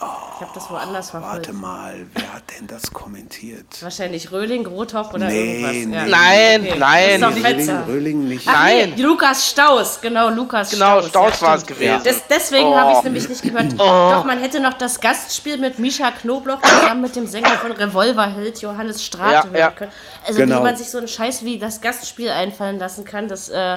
[0.03, 1.35] Ich habe das woanders verfolgt.
[1.49, 3.67] Warte mal, wer hat denn das kommentiert?
[3.83, 5.73] Wahrscheinlich Röhling, Grothoff oder Nee, irgendwas.
[5.75, 5.95] nee.
[5.95, 6.07] Ja.
[6.07, 6.79] Nein, Okay.
[6.79, 7.21] nein.
[7.21, 7.71] Das ist Röhling.
[7.87, 8.49] Röhling nicht.
[8.49, 8.95] Ach, Nein.
[8.97, 11.09] Nee, Lukas Staus, genau, Lukas Genau, Staus.
[11.11, 12.01] Staus ja, war es gewesen.
[12.03, 12.75] Das, deswegen Oh.
[12.75, 13.73] habe ich es nämlich nicht gehört.
[13.79, 18.63] Doch, man hätte noch das Gastspiel mit Misha Knobloch zusammen mit dem Sänger von Revolverheld,
[18.63, 19.71] Johannes Strate, Ja, hören ja.
[19.73, 19.93] können.
[20.27, 20.61] Also Genau.
[20.61, 23.77] wie man sich so einen Scheiß wie das Gastspiel einfallen lassen kann, das äh,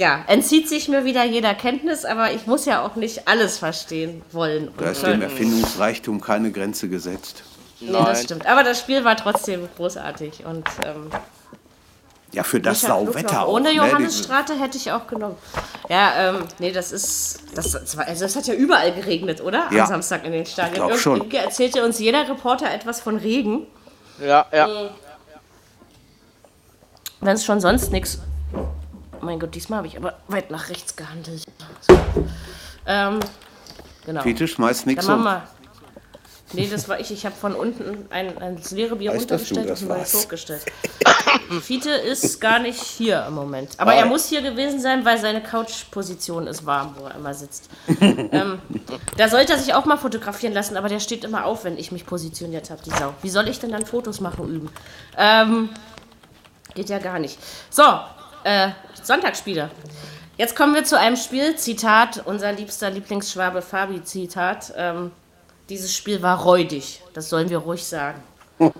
[0.00, 4.22] ja, entzieht sich mir wieder jeder Kenntnis, aber ich muss ja auch nicht alles verstehen
[4.32, 4.70] wollen.
[4.78, 5.20] Da ist dem.
[5.20, 7.42] Erfindungsreichtum keine Grenze gesetzt.
[7.80, 8.24] Nee, das Nein.
[8.24, 8.46] stimmt.
[8.46, 11.10] Aber das Spiel war trotzdem großartig und ähm,
[12.32, 13.52] Ja, für das Sauwetter auch.
[13.52, 13.74] Ohne ne?
[13.74, 15.36] Johannes Diese- Strate hätte ich auch genommen.
[15.90, 17.40] Ja, ähm, nee, das ist.
[17.54, 19.68] Das, das war, also es hat ja überall geregnet, oder?
[19.68, 19.84] Am Ja.
[19.86, 20.76] Samstag in den Stadien.
[20.76, 21.18] glaub schon.
[21.18, 23.66] Irgendwie erzählte uns jeder Reporter etwas von Regen.
[24.18, 24.90] Ja, ja.
[27.20, 28.18] Wenn es schon sonst nichts.
[29.20, 31.44] Oh mein Gott, diesmal habe ich aber weit nach rechts gehandelt.
[31.80, 31.98] So.
[32.86, 33.20] Ähm,
[34.06, 34.22] genau.
[34.22, 35.28] Fiete schmeißt nichts um.
[36.52, 37.12] Nee, das war ich.
[37.12, 40.14] Ich habe von unten ein, ein leere Bier Weißt, runtergestellt und warst.
[40.14, 40.64] hochgestellt.
[41.62, 43.70] Fiete ist gar nicht hier im Moment.
[43.78, 47.70] Aber er muss hier gewesen sein, weil seine Couchposition ist warm, wo er immer sitzt.
[48.00, 48.58] ähm,
[49.16, 51.92] da sollte er sich auch mal fotografieren lassen, aber der steht immer auf, wenn ich
[51.92, 53.14] mich positioniert habe, die Sau.
[53.22, 54.70] Wie soll ich denn dann Fotos machen üben?
[55.16, 55.68] Ähm,
[56.74, 57.38] geht ja gar nicht.
[57.70, 57.84] So,
[58.42, 58.70] äh,
[59.02, 59.70] Sonntagsspiele.
[60.36, 64.72] Jetzt kommen wir zu einem Spiel, Zitat, unser liebster Lieblingsschwabe Fabi, Zitat.
[64.76, 65.12] Ähm,
[65.68, 67.02] dieses Spiel war räudig.
[67.12, 68.22] Das sollen wir ruhig sagen.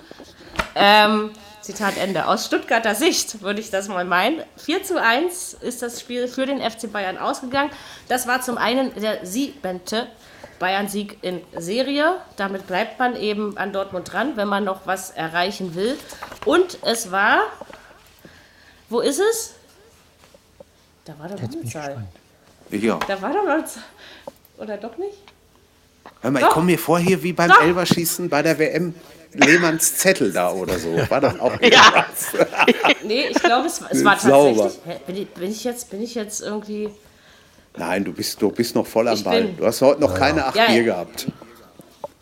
[0.75, 2.27] ähm, Zitat Ende.
[2.27, 4.43] Aus Stuttgarter Sicht würde ich das mal meinen.
[4.57, 7.71] 4 zu 1 ist das Spiel für den FC Bayern ausgegangen.
[8.09, 10.09] Das war zum einen der siebente
[10.59, 12.17] Bayern-Sieg in Serie.
[12.37, 15.99] Damit bleibt man eben an Dortmund dran, wenn man noch was erreichen will.
[16.45, 17.43] Und es war.
[18.89, 19.55] Wo ist es?
[21.05, 22.05] Da war doch noch eine Zahl.
[22.71, 22.99] Ja.
[23.07, 23.83] Da war doch noch eine Zahl.
[24.59, 25.17] Oder doch nicht?
[26.23, 27.63] Hör mal, ich komme mir vor hier wie beim Doch.
[27.63, 28.95] Elverschießen bei der WM.
[29.33, 30.89] Lehmanns Zettel da oder so.
[31.09, 32.33] War doch auch irgendwas.
[33.05, 34.65] Nee, ich glaube, es, es war Sauber.
[34.65, 34.87] tatsächlich.
[34.87, 36.91] Hä, bin, ich, bin, ich jetzt, bin ich jetzt irgendwie.
[37.77, 39.43] Nein, du bist, du bist noch voll am Ich Ball.
[39.45, 40.71] bin- Du hast heute noch keine acht Ja, ja.
[40.71, 41.27] Bier gehabt.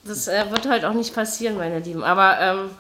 [0.04, 2.02] Das äh, wird halt auch nicht passieren, meine Lieben.
[2.04, 2.70] Aber, ähm,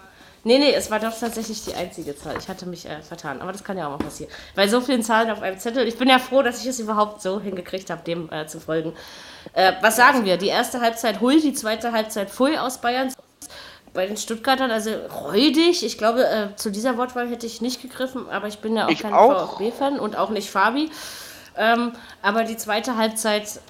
[0.48, 2.36] nee, nee, es war doch tatsächlich die einzige Zahl.
[2.38, 3.42] Ich hatte mich äh, vertan.
[3.42, 4.32] Aber das kann ja auch mal passieren.
[4.54, 5.86] Bei so vielen Zahlen auf einem Zettel.
[5.86, 8.94] Ich bin ja froh, dass ich es überhaupt so hingekriegt habe, dem äh, zu folgen.
[9.52, 10.38] Äh, was sagen wir?
[10.38, 13.12] Die erste Halbzeit Hui, die zweite Halbzeit Pfui aus Bayern.
[13.92, 14.90] Bei den Stuttgartern, also
[15.22, 15.84] räudig.
[15.84, 18.90] Ich glaube, äh, zu dieser Wortwahl hätte ich nicht gegriffen, aber ich bin ja auch
[18.90, 19.12] Ich kein.
[19.12, 20.90] VfB-Fan und auch nicht Fabi.
[21.56, 21.92] Ähm,
[22.22, 23.60] aber die zweite Halbzeit,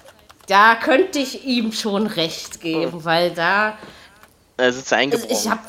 [0.47, 3.77] da könnte ich ihm schon recht geben, weil da
[4.57, 5.31] er also eingebrochen.
[5.31, 5.61] ich habe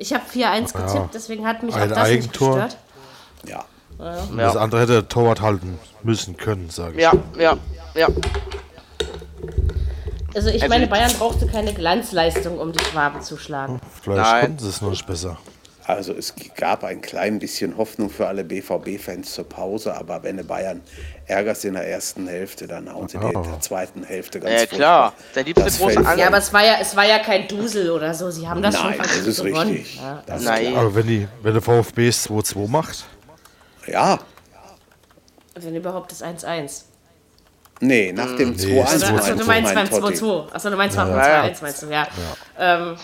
[0.00, 2.54] ich hab 4-1 getippt, deswegen hat mich auch Ein das nicht Eigentor.
[2.54, 2.76] gestört.
[3.46, 3.64] Ja.
[4.36, 7.02] Das andere hätte der Torwart halten müssen können, sage ich.
[7.02, 7.56] ja, ja,
[7.94, 8.08] ja.
[10.34, 13.80] Also ich Also meine, Bayern brauchte keine Glanzleistung, um die Schwaben zu schlagen.
[14.00, 14.40] Vielleicht Nein.
[14.42, 15.36] konnten sie es noch nicht besser.
[15.96, 20.44] Also es gab ein klein bisschen Hoffnung für alle BVB-Fans zur Pause, aber wenn du
[20.44, 20.80] Bayern
[21.26, 24.66] ärgerst in der ersten Hälfte, dann hauen sie dir in der zweiten Hälfte ganz Ja,
[24.66, 25.12] klar.
[25.34, 26.18] Der liebste das große Angel.
[26.18, 28.30] Ja, aber es war ja, es war ja kein Dusel oder so.
[28.30, 29.70] Sie haben das Nein, schon das ist gewonnen.
[29.70, 29.96] richtig.
[29.96, 30.22] Ja.
[30.26, 30.76] Das ist Nein.
[30.76, 33.04] Aber wenn, die, wenn der VfB es 2-2 macht,
[33.86, 34.18] Ja,
[35.54, 36.82] Wenn überhaupt das 1-1.
[37.80, 40.14] nee, nach dem 2-1 Nee, Achso, du meinst beim mein Totti.
[40.16, 40.52] 2-2.
[40.52, 41.50] Achso, du meinst beim Ja, ja.
[41.52, 42.06] 2-1, meinst du, ja.
[42.58, 42.76] Ja.
[42.90, 42.96] Ähm,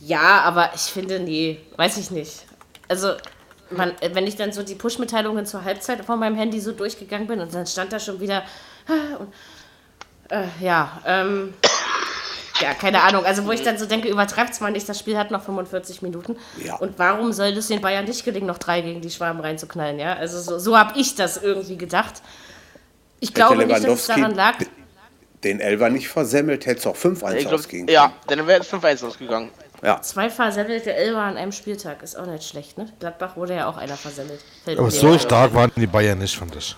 [0.00, 2.44] ja, aber ich finde, nee, weiß ich nicht.
[2.88, 3.14] Also,
[3.70, 7.40] man, wenn ich dann so die Push-Mitteilungen zur Halbzeit von meinem Handy so durchgegangen bin
[7.40, 8.44] und dann stand da schon wieder.
[8.88, 9.32] ah, Und,
[10.30, 11.54] äh, ja, ähm,
[12.60, 13.24] ja, keine Ahnung.
[13.24, 16.02] Also, wo ich dann so denke, übertreibt es mal nicht, das Spiel hat noch 45
[16.02, 16.36] Minuten.
[16.64, 16.76] Ja.
[16.76, 19.98] Und warum soll es den Bayern nicht gelingen, noch drei gegen die Schwaben reinzuknallen?
[19.98, 22.22] Ja, also so, so habe ich das irgendwie gedacht.
[23.20, 24.54] Ich glaube nicht, dass es daran lag.
[25.42, 28.72] den Elfer nicht versemmelt, hätte es auch 5-1 Ich glaub, ausgehen ja, dann wäre es
[28.72, 29.50] 5-1 ausgegangen.
[29.82, 30.00] Ja.
[30.02, 32.86] Zwei versemmelte Elfer an einem Spieltag ist auch nicht schlecht, ne?
[32.98, 34.40] Gladbach wurde ja auch einer versemmelt.
[34.64, 36.74] Fällt Aber so stark waren die Bayern nicht, fand ich.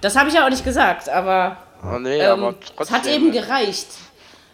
[0.00, 3.32] Das habe ich ja auch nicht gesagt, aber Oh, nee, ähm, aber es hat eben
[3.32, 3.86] gereicht.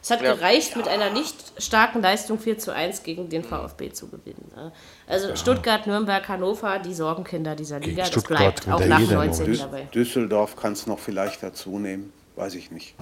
[0.00, 0.34] Es hat Ja.
[0.34, 4.50] gereicht, mit einer nicht starken Leistung 4 zu 1 gegen den VfB zu gewinnen.
[4.54, 4.72] ne?
[5.06, 9.16] Also Stuttgart, Nürnberg, Hannover, die Sorgenkinder dieser Liga, das Stuttgart bleibt auch ja nach jeder
[9.16, 9.82] 19 Düs dabei.
[9.92, 12.94] Düsseldorf kann es noch vielleicht dazu nehmen, weiß ich nicht.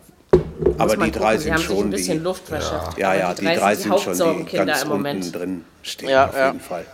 [0.79, 2.25] Aber man die drei gucken, sind schon ein bisschen die.
[2.25, 2.99] Luft verschafft.
[2.99, 5.35] Ja, ja, die drei sind die sind schon die Hauptsorgenkinder ganz im unten Moment.
[5.35, 6.47] drin stehen, Ja, auf ja.
[6.47, 6.87] jeden Fall.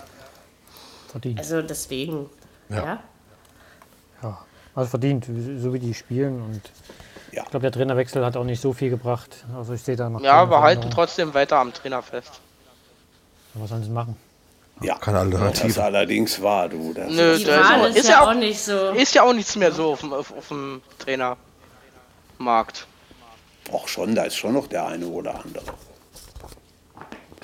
[1.11, 1.39] Verdient.
[1.39, 2.31] Also deswegen,
[2.69, 3.01] ja.
[4.23, 4.39] Ja.
[4.75, 5.27] Also verdient,
[5.59, 6.41] so wie die spielen.
[6.41, 6.61] Und
[7.31, 7.43] Ja.
[7.45, 9.45] ich glaube, der Trainerwechsel hat auch nicht so viel gebracht.
[9.57, 10.21] Also ich sehe da noch.
[10.23, 12.41] Ja, wir halten trotzdem weiter am Trainer fest.
[13.55, 14.17] Was sollen sie machen?
[14.81, 15.69] Ja, Keine Alternative.
[15.69, 16.95] Das allerdings war, du.
[16.95, 18.91] Das Nö, ist, ist, ist ja auch auch, nicht so.
[18.93, 22.87] ist ja auch nichts mehr so auf dem, auf, auf dem Trainermarkt.
[23.71, 25.65] Auch schon, da ist schon noch der eine oder andere.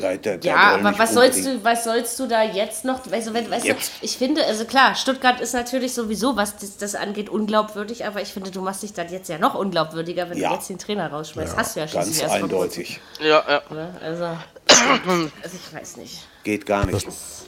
[0.01, 3.01] Der, der, Ja, aber was sollst du, was sollst du da jetzt noch?
[3.11, 3.95] Also, wenn, weißt Jetzt.
[4.01, 8.23] du, ich finde, also klar, Stuttgart ist natürlich sowieso, was das, das angeht, unglaubwürdig, aber
[8.23, 10.51] ich finde, du machst dich dann jetzt ja noch unglaubwürdiger, wenn Ja.
[10.51, 11.57] du jetzt den Trainer rausschmeißt.
[11.57, 13.01] Hast du ja Ganz erst vor eindeutig.
[13.21, 13.63] Ja, ja.
[13.75, 13.93] Ne?
[14.01, 14.25] Also,
[15.43, 16.29] also, ich weiß nicht.
[16.45, 17.05] Geht gar nicht.
[17.05, 17.45] Das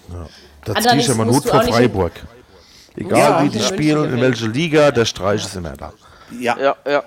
[0.76, 2.12] Allerdings ziehe ich immer auch nicht- Freiburg.
[2.96, 5.92] Egal Ja, wie die spielen, in welcher Liga, der Streich ist immer da.
[6.36, 7.04] Ja, Ja, ja.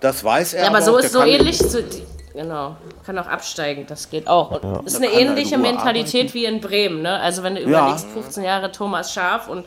[0.00, 0.62] Das weiß er.
[0.64, 1.82] Ja, aber so auch, ist so ähnlich zu.
[1.82, 2.02] Die,
[2.34, 4.62] genau, kann auch absteigen, das geht auch.
[4.62, 7.18] Und ist eine ähnliche Mentalität wie in Bremen, ne?
[7.20, 7.68] Also, wenn du Ja.
[7.86, 9.64] überlegst, 15 Jahre Thomas Schaf und.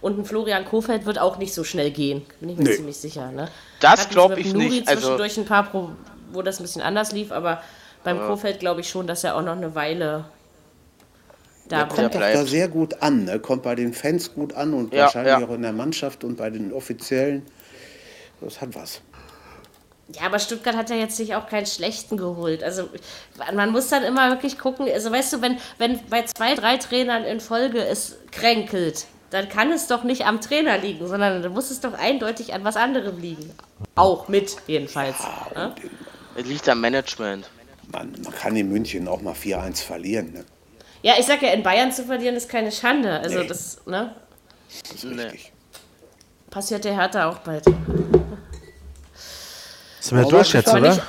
[0.00, 2.74] Und ein Florian Kofeld wird auch nicht so schnell gehen, bin ich mir Nee.
[2.74, 3.30] ziemlich sicher.
[3.30, 3.46] Ne?
[3.78, 5.90] Das Hatten sie glaub mit ich Nuri nicht, also- Zwischendurch ein paar, Pro
[6.32, 7.62] wo das ein bisschen anders lief, aber
[8.02, 10.24] beim Kofeld glaube ich schon, dass er auch noch eine Weile
[11.68, 12.34] da kommt doch bleibt.
[12.36, 13.38] da sehr gut an, ne?
[13.38, 15.46] kommt bei den Fans gut an und Ja, wahrscheinlich ja.
[15.46, 17.46] auch in der Mannschaft und bei den Offiziellen.
[18.40, 19.02] Das hat was.
[20.08, 22.62] Ja, aber Stuttgart hat ja jetzt sich auch keinen schlechten geholt.
[22.62, 22.88] Also
[23.54, 24.86] man muss dann immer wirklich gucken.
[24.92, 29.72] Also weißt du, wenn, wenn bei zwei, drei Trainern in Folge es kränkelt, dann kann
[29.72, 33.18] es doch nicht am Trainer liegen, sondern dann muss es doch eindeutig an was anderem
[33.20, 33.50] liegen.
[33.94, 35.16] Auch mit, jedenfalls.
[35.54, 35.74] ne?
[36.36, 37.48] Es liegt am Management.
[37.90, 40.32] Man, man kann in München auch mal 4-1 verlieren.
[40.34, 40.44] Ne?
[41.02, 43.18] Ja, ich sag ja, in Bayern zu verlieren ist keine Schande.
[43.20, 43.46] Also Nee.
[43.46, 44.14] das, ne?
[44.82, 45.22] Das ist Nee.
[45.22, 45.52] richtig.
[46.50, 47.64] Passiert der Hertha auch bald.
[50.02, 50.90] Sind wir durch jetzt, oder?
[50.90, 51.02] nicht,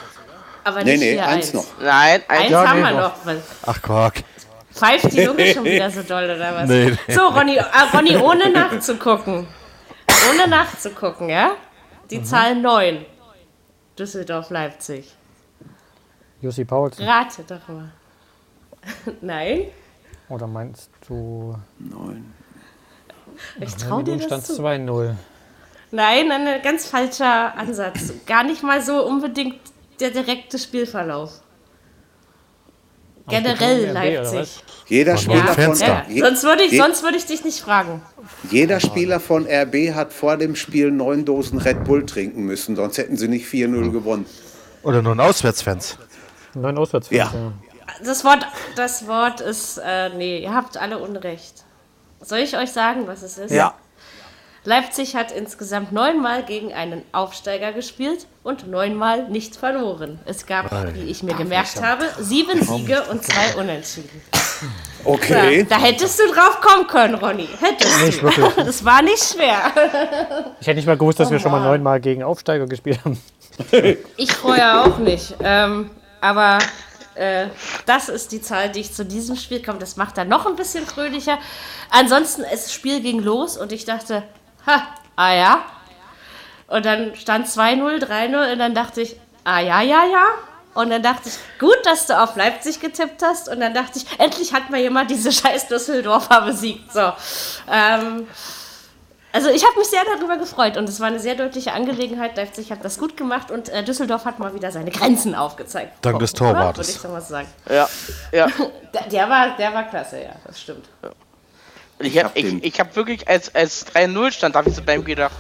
[0.64, 1.26] aber Nee, nicht nee, 4-1.
[1.26, 1.66] eins noch.
[1.82, 3.14] Nein, ein Eins Ja, haben nee, wir noch.
[3.66, 4.24] Ach, Quark.
[4.72, 6.70] Pfeift die Lunge schon wieder so doll, oder was?
[6.70, 7.14] Nee, nee.
[7.14, 9.48] So, Ronny, ah, Ronny, ohne nachzugucken.
[10.30, 11.52] Ohne nachzugucken, ja?
[12.12, 12.24] Die Mhm.
[12.26, 13.06] Zahl 9.
[13.98, 15.14] Düsseldorf, Leipzig.
[16.42, 17.06] Jussi Paulsen.
[17.08, 17.92] Rate doch mal.
[19.22, 19.66] Nein?
[20.30, 22.34] Oder meinst du, Neun.
[23.60, 24.54] Ich trau dir das stand zu.
[24.62, 25.16] 2-0?
[25.94, 28.14] Nein, ein ganz falscher Ansatz.
[28.26, 29.60] Gar nicht mal so unbedingt
[30.00, 31.42] der direkte Spielverlauf.
[33.30, 34.64] Generell Leipzig.
[34.88, 35.18] Jeder Ja.
[35.20, 35.76] Spieler, von.
[35.78, 38.02] Ja, sonst würde ich, sonst würde ich dich nicht fragen.
[38.50, 42.98] jeder Spieler von RB hat vor dem Spiel neun Dosen Red Bull trinken müssen, sonst
[42.98, 44.26] hätten sie nicht 4-0 gewonnen.
[44.82, 46.00] Oder nur ein Auswärtsfans.
[46.56, 47.18] Neun Auswärtsfans.
[47.18, 47.32] Ja.
[47.34, 47.54] Ja.
[48.04, 51.64] Das Wort, das Wort ist, äh, nee, ihr habt alle Unrecht.
[52.20, 53.52] Soll ich euch sagen, was es ist?
[54.66, 60.20] Leipzig hat insgesamt neunmal gegen einen Aufsteiger gespielt und neunmal nicht verloren.
[60.26, 64.22] Es gab, wie ich mir gemerkt habe, sieben Siege und zwei Unentschieden.
[65.04, 65.60] Okay.
[65.60, 67.50] Ja, da hättest du drauf kommen können, Ronny.
[67.60, 68.24] Hättest Nicht du.
[68.24, 68.56] wirklich.
[68.66, 69.60] Das war nicht schwer.
[70.62, 73.22] Ich hätte nicht mal gewusst, dass wir schon mal neunmal gegen Aufsteiger gespielt haben.
[74.18, 75.36] Ich vorher auch nicht.
[75.44, 75.92] Ähm,
[76.22, 76.60] aber
[77.16, 77.48] äh,
[77.86, 79.80] das ist die Zahl, die ich zu diesem Spiel komme.
[79.80, 81.38] Das macht dann noch ein bisschen fröhlicher.
[81.90, 84.24] Ansonsten, das Spiel ging los und ich dachte,
[84.66, 85.66] ha, ah ja.
[86.68, 90.26] Und dann stand 2-0, 3-0 und dann dachte ich, ah ja, ja, ja.
[90.74, 93.48] Und dann dachte ich, gut, dass du auf Leipzig getippt hast.
[93.48, 96.92] Und dann dachte ich, endlich hat mal jemand diese scheiß Düsseldorfer besiegt.
[96.92, 97.14] So.
[97.72, 98.28] Ähm,
[99.32, 102.38] also ich habe mich sehr darüber gefreut und es war eine sehr deutliche Angelegenheit.
[102.38, 105.94] Leipzig hat das gut gemacht und äh, Düsseldorf hat mal wieder seine Grenzen aufgezeigt.
[106.02, 106.34] Dank des?
[106.34, 106.88] Torwartes.
[106.88, 107.48] Würde ich so mal sagen.
[107.68, 107.90] Ja,
[108.32, 108.48] ja.
[108.94, 110.86] Der, der, war, der war klasse, ja, das stimmt.
[111.02, 111.10] Ich
[112.12, 115.34] habe hab ich, ich hab wirklich, als, als 3-0 stand, habe ich so beim gedacht,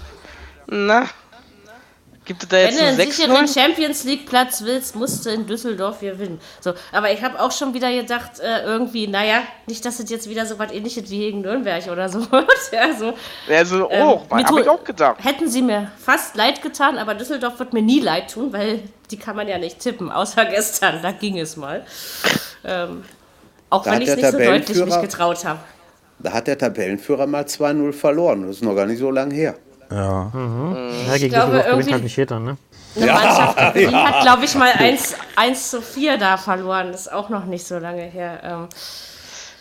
[0.68, 1.06] na,
[2.26, 3.54] Gibt es da Wenn jetzt du einen einen sicheren 6-0?
[3.54, 6.40] Champions League Platz willst, musst du in Düsseldorf gewinnen.
[6.62, 10.30] So, aber ich habe auch schon wieder gedacht, äh, irgendwie, naja, nicht, dass es jetzt
[10.30, 12.48] wieder so was ähnliches wie gegen Nürnberg oder so wird.
[12.72, 13.14] ja, so.
[13.50, 15.18] Ja, so Ähm, hoch, mir hab tu- ich auch gedacht.
[15.22, 18.80] Hätten sie mir fast leid getan, aber Düsseldorf wird mir nie leid tun, weil
[19.12, 21.86] die kann man ja nicht tippen, außer gestern, da ging es mal.
[22.64, 23.04] Ähm,
[23.70, 25.60] auch Da wenn ich es nicht so deutlich mich getraut habe.
[26.24, 28.44] Da hat der Tabellenführer mal 2-0 verloren.
[28.48, 29.56] Das ist noch gar nicht so lange her.
[29.92, 30.32] Ja.
[31.08, 32.58] Ja, gegen glaube, gewinnt irgendwie- halt nicht jeder, ne?
[32.96, 36.92] Eine Mannschaft, die hat, glaube ich, mal 1, 1 zu 4 da verloren.
[36.92, 38.40] Das ist auch noch nicht so lange her.
[38.44, 38.68] Ähm,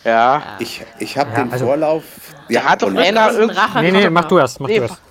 [0.05, 0.43] Ja.
[0.59, 2.03] Ich, ich habe Ja, den also- Vorlauf.
[2.49, 3.81] Der hat doch einer irgendwie.
[3.81, 5.01] Nee, nee, mach du erst, mach Nee, du erst.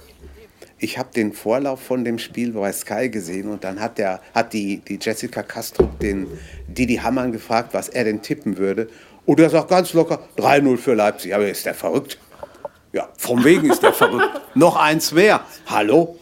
[0.78, 4.52] Ich habe den Vorlauf von dem Spiel bei Sky gesehen und dann hat, der, hat
[4.52, 6.26] die, die Jessica Castro den
[6.66, 8.88] Didi Hamann gefragt, was er denn tippen würde.
[9.26, 11.34] Und er sagt ganz locker 3-0 für Leipzig.
[11.34, 12.18] Aber ist der verrückt?
[12.92, 14.40] Ja, vom Wegen ist der verrückt.
[14.54, 15.40] Noch eins mehr.
[15.66, 16.18] Hallo?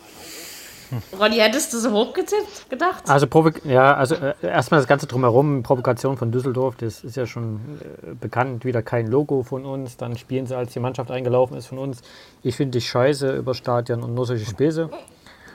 [1.18, 3.04] Ronny, hättest du so hochgetippt gedacht?
[3.08, 7.26] Also, Provok ja, also äh, erstmal das Ganze drumherum, Provokation von Düsseldorf, das ist ja
[7.26, 9.96] schon äh, bekannt, wieder kein Logo von uns.
[9.96, 12.02] Dann spielen sie, als die Mannschaft eingelaufen ist von uns.
[12.42, 14.90] Ich finde dich scheiße über Stadion und nur solche Späße.
[14.90, 14.92] Haben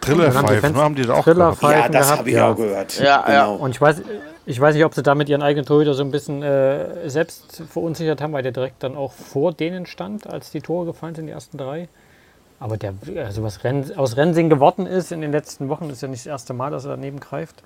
[0.01, 1.63] Trillerpfeifen, ne, haben die da auch Triller gehabt.
[1.63, 2.51] Ja, das habe ich ja.
[2.51, 2.99] auch gehört.
[2.99, 3.25] Ja, ja.
[3.25, 3.55] genau.
[3.55, 4.03] Und ich weiß,
[4.45, 8.21] ich weiß nicht, ob sie damit ihren eigenen Torhüter so ein bisschen äh, selbst verunsichert
[8.21, 11.31] haben, weil der direkt dann auch vor denen stand, als die Tore gefallen sind, die
[11.31, 11.87] ersten drei.
[12.59, 16.07] Aber der, also was Ren, aus Rensing geworden ist in den letzten Wochen, ist ja
[16.07, 17.63] nicht das erste Mal, dass er daneben greift.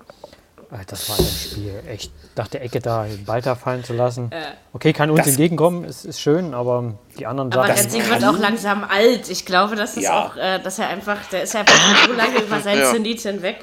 [0.72, 4.30] Äh, Das war ein Spiel, echt nach der Ecke da da fallen zu lassen.
[4.72, 7.78] Okay, kann uns Das- entgegenkommen, ist, ist schön, aber die anderen Aber Sachen.
[7.82, 9.28] Rensing wird auch langsam alt.
[9.30, 10.24] Ich glaube, das ist Ja.
[10.26, 12.90] auch, äh, dass er einfach, der ist ja einfach so lange über sein Ja.
[12.92, 13.58] Zenit hinweg.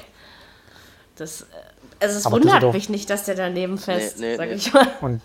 [1.16, 1.46] Das, äh,
[2.00, 4.54] also es Aber wundert Düsseldorf- mich nicht, dass der daneben fest, Nee, nee, sag nee.
[4.54, 4.86] ich mal.
[5.00, 5.20] Und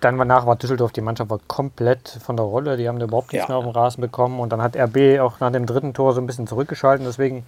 [0.00, 2.76] dann danach war Düsseldorf, die Mannschaft war komplett von der Rolle.
[2.76, 3.54] Die haben da überhaupt nichts Ja.
[3.54, 4.38] mehr auf dem Rasen bekommen.
[4.40, 7.06] Und dann hat RB auch nach dem dritten Tor so ein bisschen zurückgeschalten.
[7.06, 7.46] Deswegen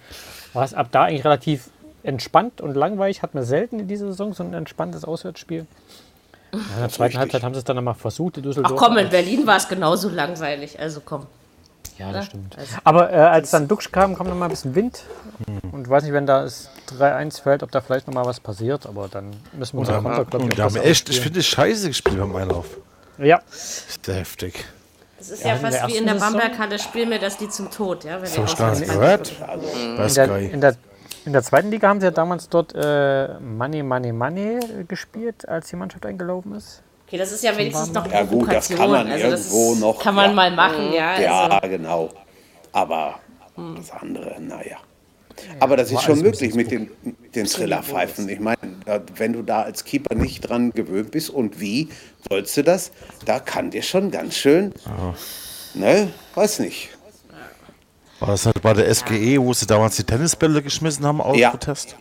[0.53, 1.69] war es ab da eigentlich relativ
[2.03, 3.21] entspannt und langweilig.
[3.21, 5.67] Hat man selten in dieser Saison so ein entspanntes Auswärtsspiel.
[6.53, 7.17] Ja, in der zweiten.
[7.19, 8.73] Halbzeit haben sie es dann nochmal versucht, die Düsseldorf.
[8.75, 10.79] Ach komm, in Berlin war es genauso langweilig.
[10.79, 11.27] Also komm.
[11.97, 12.57] Ja, das stimmt.
[12.57, 15.03] Also- Aber äh, als dann Duxch kam, kam noch mal ein bisschen Wind.
[15.71, 18.39] Und ich weiß nicht, wenn da das 3-1 fällt, ob da vielleicht noch mal was
[18.39, 18.85] passiert.
[18.85, 21.39] Aber dann müssen wir unsere Konter, glaube ich, Und auch die haben echt, ich finde
[21.39, 22.65] es scheiße gespielt beim Einlauf.
[23.17, 24.63] Ja, Ist heftig.
[25.17, 28.03] Das ist Ja, ja, fast wie in der Bamberghalle, spiel mir das Lied zum Tod.
[28.03, 29.33] Ja, wenn So ihr stark gehört.
[29.75, 30.75] In der, in, der,
[31.25, 35.69] in der zweiten Liga haben sie ja damals dort äh, Money, Money, Money gespielt, als
[35.69, 36.83] die Mannschaft eingelaufen ist.
[37.07, 39.79] Okay, das ist ja wenigstens noch Ja, gut, das kann man also das irgendwo ist,
[39.79, 40.35] noch, Kann man ja.
[40.35, 41.19] mal machen, ja.
[41.19, 42.09] Ja, Also, genau.
[42.73, 43.19] Aber
[43.77, 44.77] das andere, naja.
[45.59, 48.27] Aber das ist schon möglich mit den, mit den Trillerpfeifen.
[48.27, 51.89] Ich meine, da- wenn du da als Keeper nicht dran gewöhnt bist und wie
[52.27, 52.91] sollst du das?
[53.25, 54.73] Da kann dir schon ganz schön,
[55.75, 56.89] ne, weiß nicht.
[58.19, 61.51] War das halt bei der SGE, wo sie damals die Tennisbälle geschmissen haben, aus Ja.
[61.51, 61.95] Protest?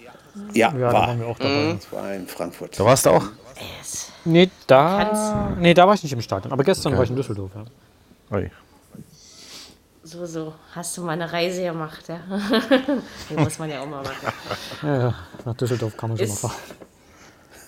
[0.54, 0.92] Ja, Ja, da war.
[1.08, 1.74] waren wir auch dabei.
[1.74, 2.80] Das war in Frankfurt.
[2.80, 3.26] Da warst du auch?
[4.26, 6.52] Nee, da, nee, da war ich nicht im Stadion.
[6.52, 7.50] Aber gestern war ich in Düsseldorf.
[7.54, 8.36] Ja.
[8.36, 8.50] Ui.
[10.02, 10.52] so, so.
[10.74, 12.18] Hast du mal eine Reise gemacht, ja?
[13.30, 14.32] Die muss man ja auch mal machen.
[14.82, 15.14] Ja, ja,
[15.44, 16.54] nach Düsseldorf kann man schon mal fahren.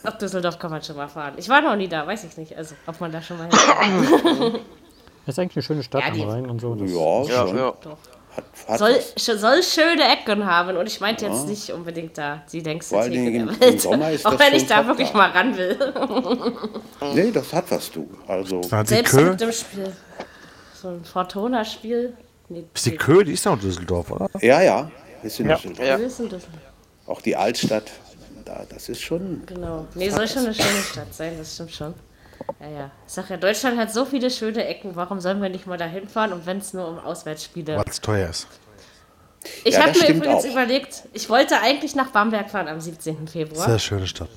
[0.02, 1.34] Nach Düsseldorf kann man schon mal fahren.
[1.36, 2.56] Ich war noch nie da, weiß ich nicht.
[2.56, 3.52] Also, ob man da schon mal hin
[5.26, 6.74] Das ist eigentlich eine schöne Stadt Ja, die- am Rhein und so.
[6.74, 7.56] Das Ja, Ja, schon.
[7.56, 7.72] ja.
[8.38, 10.76] Hat, hat soll, soll schöne Ecken haben.
[10.76, 13.72] Und ich meinte jetzt nicht unbedingt da die längste Vor Theke Dingen der Welt.
[13.74, 15.16] im Sommer ist Auch wenn ich da top wirklich da.
[15.16, 15.76] mal ran will.
[17.14, 18.08] Nee, das hat was, du.
[18.26, 19.92] Also, Selbst Kö, mit dem Spiel.
[20.80, 22.16] So ein Fortuna-Spiel.
[22.48, 24.28] Nee, die Kö, die ist doch in Düsseldorf, oder?
[24.40, 24.90] ja, ja,
[25.22, 25.56] ist in Ja.
[25.96, 26.42] Düsseldorf.
[26.42, 27.12] Ja.
[27.12, 27.90] Auch die Altstadt,
[28.44, 29.42] da, das ist schon.
[29.46, 29.86] Genau.
[29.94, 31.94] Nee, soll schon eine schöne Stadt sein, das stimmt schon.
[32.60, 32.90] Ja, ja.
[33.06, 36.08] Ich sag ja, Deutschland hat so viele schöne Ecken, warum sollen wir nicht mal dahin
[36.08, 38.46] fahren und wenn es nur um Auswärtsspiele Weil es teuer ist.
[39.64, 40.50] Ich Ja, habe mir übrigens auch.
[40.50, 43.28] überlegt, ich wollte eigentlich nach Bamberg fahren am 17.
[43.28, 43.66] Februar.
[43.68, 44.28] Sehr schöne Stadt.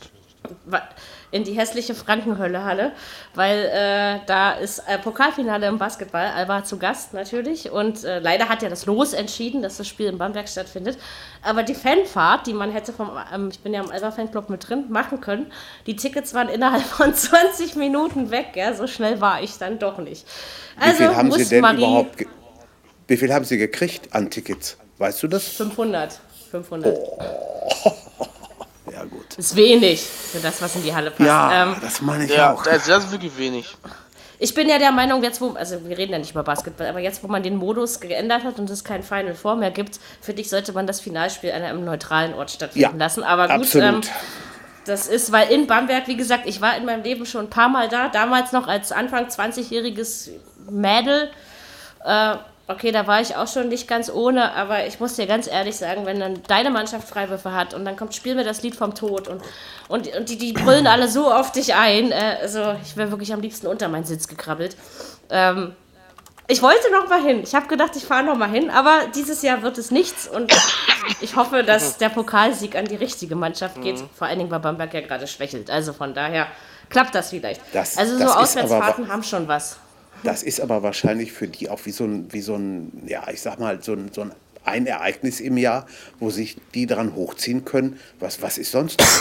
[1.32, 2.91] In die hässliche Frankenhölle-Halle,
[3.36, 6.25] weil äh, da ist äh, Pokalfinale im Basketball.
[6.36, 7.71] Alba zu Gast natürlich.
[7.71, 10.97] Und äh, leider hat ja das Los entschieden, dass das Spiel in Bamberg stattfindet.
[11.41, 14.86] Aber die Fanfahrt, die man hätte vom, ähm, ich bin ja im Alba-Fanclub mit drin,
[14.89, 15.51] machen können,
[15.88, 18.47] die Tickets waren innerhalb von 20 Minuten weg.
[18.55, 18.73] Ja?
[18.73, 20.25] So schnell war ich dann doch nicht.
[20.77, 22.05] Wie Also viel haben muss Sie denn Marie
[23.11, 24.77] wie viel haben Sie gekriegt an Tickets?
[24.97, 25.45] Weißt du das?
[25.49, 26.17] 500.
[26.49, 26.97] 500.
[29.03, 29.33] Ja, gut.
[29.37, 31.21] Ist wenig für das, was in die Halle passt.
[31.27, 32.63] Ja, Ähm, das meine ich Ja, auch.
[32.63, 33.75] das, das ist wirklich wenig.
[34.39, 36.99] Ich bin ja der Meinung, jetzt wo, also wir reden ja nicht über Basketball, aber
[36.99, 40.41] jetzt wo man den Modus geändert hat und es kein Final Four mehr gibt, finde
[40.41, 43.23] ich, sollte man das Finalspiel an einem neutralen Ort stattfinden Ja, lassen.
[43.23, 44.05] Aber gut, absolut.
[44.05, 44.11] ähm,
[44.85, 47.69] das ist, weil in Bamberg, wie gesagt, ich war in meinem Leben schon ein paar
[47.69, 50.29] Mal da, damals noch als Anfang 20-jähriges
[50.71, 51.29] Mädel.
[52.03, 52.35] Äh,
[52.68, 55.76] okay, da war ich auch schon nicht ganz ohne, aber ich muss dir ganz ehrlich
[55.76, 58.95] sagen, wenn dann deine Mannschaft Freiwürfe hat und dann kommt, spiel mir das Lied vom
[58.95, 59.41] Tod und,
[59.89, 63.34] und, und die, die brüllen alle so auf dich ein, äh, also ich wäre wirklich
[63.34, 64.76] am liebsten unter meinen Sitz gekrabbelt.
[65.30, 65.76] Ähm,
[66.47, 67.41] ich wollte noch mal hin.
[67.43, 70.51] Ich habe gedacht, ich fahre noch mal hin, aber dieses Jahr wird es nichts und
[71.22, 73.99] ich hoffe, dass der Pokalsieg an die richtige Mannschaft geht.
[74.18, 75.70] Vor allen Dingen, weil Bamberg ja gerade schwächelt.
[75.70, 76.47] Also von daher
[76.89, 77.62] klappt das vielleicht.
[77.74, 79.78] Das- also so Auswärtsfahrten haben schon was.
[80.24, 83.41] Das ist aber wahrscheinlich für die auch wie so ein, wie so ein ja, ich
[83.41, 84.32] sag mal, so ein, so ein,
[84.63, 85.86] ein Ereignis im Jahr,
[86.19, 87.99] wo sich die dran hochziehen können.
[88.19, 89.01] Was, was ist sonst?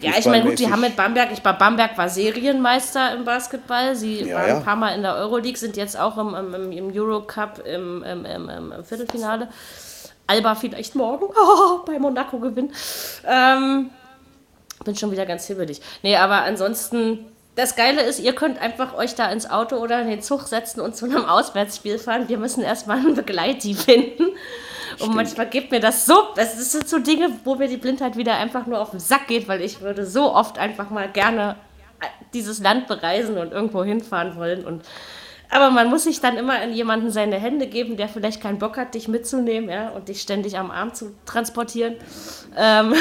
[0.00, 3.96] Ja, ich meine, gut, die haben mit Bamberg, ich war Bamberg war Serienmeister im Basketball.
[3.96, 4.56] Sie Ja, waren ja.
[4.58, 8.24] ein paar Mal in der Euroleague, sind jetzt auch im, im, im Eurocup im, im,
[8.24, 9.48] im, im, im Viertelfinale.
[10.28, 12.72] Alba vielleicht morgen oh, bei Monaco gewinnen.
[13.26, 13.90] Ähm,
[14.84, 15.80] bin schon wieder ganz hibbelig.
[16.02, 17.26] Nee, aber ansonsten,
[17.58, 20.80] das Geile ist, ihr könnt einfach euch da ins Auto oder in den Zug setzen
[20.80, 22.28] und zu einem Auswärtsspiel fahren.
[22.28, 24.28] Wir müssen erstmal einen Begleiti finden.
[25.00, 28.36] Und manchmal gibt mir das so, das sind so Dinge, wo mir die Blindheit wieder
[28.36, 31.56] einfach nur auf den Sack geht, weil ich würde so oft einfach mal gerne
[32.00, 34.64] äh, dieses Land bereisen und irgendwo hinfahren wollen.
[34.64, 34.84] Und,
[35.50, 38.76] aber man muss sich dann immer in jemanden seine Hände geben, der vielleicht keinen Bock
[38.76, 41.96] hat, dich mitzunehmen ja, und dich ständig am Arm zu transportieren.
[42.56, 42.94] Ähm,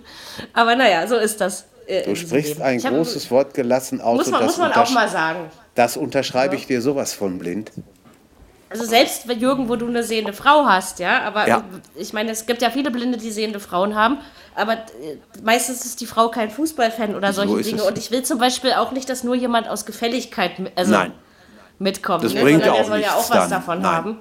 [0.52, 1.66] aber naja, so ist das.
[1.86, 4.18] Äh, Du sprichst ein Ich hab- großes Wort gelassen aus.
[4.18, 5.50] Muss man, das muss man auch mal sagen.
[5.74, 7.72] Das unterschreibe ich dir sowas von blind.
[8.70, 11.62] Also selbst wenn Jürgen, wo du eine sehende Frau hast, ja, aber Ja.
[11.94, 14.18] ich meine, es gibt ja viele Blinde, die sehende Frauen haben,
[14.56, 17.82] aber äh, meistens ist die Frau kein Fußballfan oder solche ist Dinge.
[17.82, 17.86] es.
[17.86, 21.12] Und ich will zum Beispiel auch nicht, dass nur jemand aus Gefälligkeit also Nein.
[21.78, 22.24] mitkommt.
[22.24, 22.40] Das ne?
[22.42, 23.50] bringt Sondern auch er soll ja auch was dann.
[23.50, 23.92] davon Nein.
[23.92, 24.18] haben.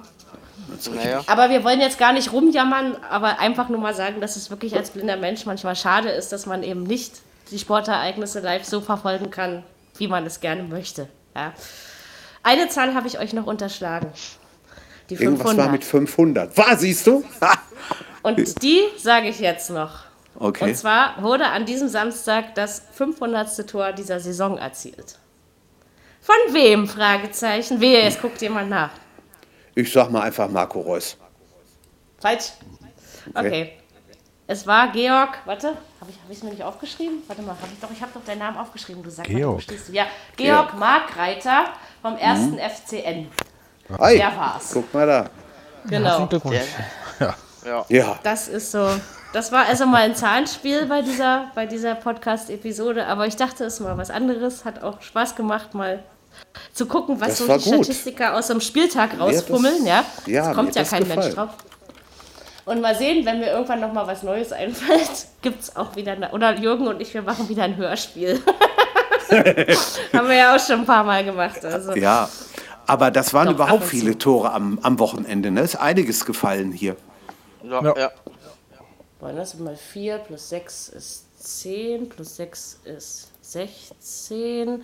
[0.95, 1.21] Naja.
[1.27, 4.75] Aber wir wollen jetzt gar nicht rumjammern, aber einfach nur mal sagen, dass es wirklich
[4.75, 7.13] als blinder Mensch manchmal schade ist, dass man eben nicht
[7.51, 9.63] die Sportereignisse live so verfolgen kann,
[9.97, 11.07] wie man es gerne möchte.
[11.35, 11.53] Ja.
[12.43, 14.11] Eine Zahl habe ich euch noch unterschlagen.
[15.09, 15.65] Die Irgendwas 500.
[15.65, 16.57] war mit 500.
[16.57, 17.23] War, siehst du?
[18.21, 20.05] Und die sage ich jetzt noch.
[20.35, 20.65] Okay.
[20.65, 23.69] Und zwar wurde an diesem Samstag das 500.
[23.69, 25.19] Tor dieser Saison erzielt.
[26.21, 26.87] Von wem?
[26.87, 27.81] Fragezeichen.
[27.81, 28.91] Wehe, jetzt guckt jemand nach.
[29.75, 31.17] Ich sag mal einfach Marco Reus.
[32.19, 32.53] Falsch.
[33.33, 33.73] Okay.
[34.45, 35.69] Es war Georg, warte,
[36.01, 37.23] habe ich es mir nicht aufgeschrieben?
[37.27, 39.01] Warte mal, hab ich doch, ich habe doch deinen Namen aufgeschrieben.
[39.01, 39.61] Du sagst, Georg.
[39.61, 39.93] stehst du?
[39.93, 40.79] Ja, Georg Georg.
[40.79, 41.65] Markreiter
[42.01, 42.55] vom 1.
[42.57, 43.27] FCN.
[43.99, 44.71] Ei, Der war's.
[44.73, 45.29] guck mal da.
[45.85, 46.25] Genau.
[46.27, 46.57] Glückwunsch.
[47.65, 47.85] Ja.
[47.87, 48.89] Ja, Das ist so.
[49.31, 53.75] Das war also mal ein Zahlenspiel bei dieser, bei dieser Podcast-Episode, aber ich dachte, es
[53.75, 54.65] ist mal was anderes.
[54.65, 56.03] Hat auch Spaß gemacht, mal
[56.73, 57.85] zu gucken, was Das so die gut.
[57.85, 59.85] Statistiker aus dem Spieltag rausfummeln.
[59.85, 61.35] das- Ja, ja, kommt ja kein Mensch gefallen.
[61.35, 61.49] drauf.
[62.65, 66.13] Und mal sehen, wenn mir irgendwann noch mal was Neues einfällt, gibt es auch wieder,
[66.13, 68.41] eine, oder Jürgen und ich, wir machen wieder ein Hörspiel.
[69.29, 71.63] Haben wir ja auch schon ein paar Mal gemacht.
[71.65, 71.93] Also.
[71.95, 72.29] ja.
[72.85, 75.51] Aber das waren Doch, überhaupt viele Tore am, am Wochenende.
[75.51, 75.61] Ne?
[75.61, 76.95] Ist einiges gefallen hier.
[77.63, 77.97] Ja, Ja.
[77.97, 78.11] ja.
[79.19, 81.23] Wollen das mal 4 plus 6 ist
[81.61, 84.83] 10, plus 6 ist 16,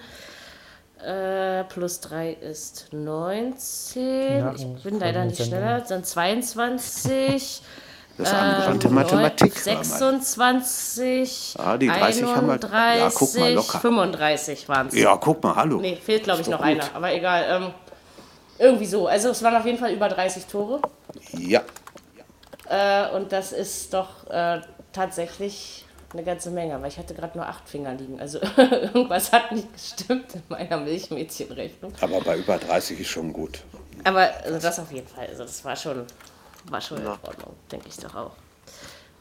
[1.05, 4.39] äh, plus 3 ist 19.
[4.39, 7.61] Ja, ich bin leider nicht schneller, dann 22.
[8.17, 9.65] Das ist ähm, angewandte Mathematik.
[9.65, 9.83] hör mal.
[9.85, 13.79] 26, Ah, die 30 haben wir- 31, ja, guck mal, locker.
[13.79, 14.93] 35 waren es.
[14.95, 15.77] Ja, guck mal, hallo.
[15.79, 16.67] Nee, fehlt glaube ich noch gut.
[16.67, 17.45] einer, aber egal.
[17.49, 17.71] Ähm,
[18.57, 19.07] irgendwie so.
[19.07, 20.81] Also es waren auf jeden Fall über 30 Tore.
[21.31, 21.61] Ja,
[22.69, 24.59] Äh, und das ist doch äh,
[24.91, 28.19] tatsächlich eine ganze Menge, weil ich hatte gerade nur acht Finger liegen.
[28.19, 31.93] Also irgendwas hat nicht gestimmt in meiner Milchmädchenrechnung.
[32.01, 33.59] aber bei über 30 ist schon gut.
[34.03, 35.27] Aber also das auf jeden Fall.
[35.27, 36.05] Also das war schon,
[36.69, 38.31] war schon in Ordnung, denke ich doch auch.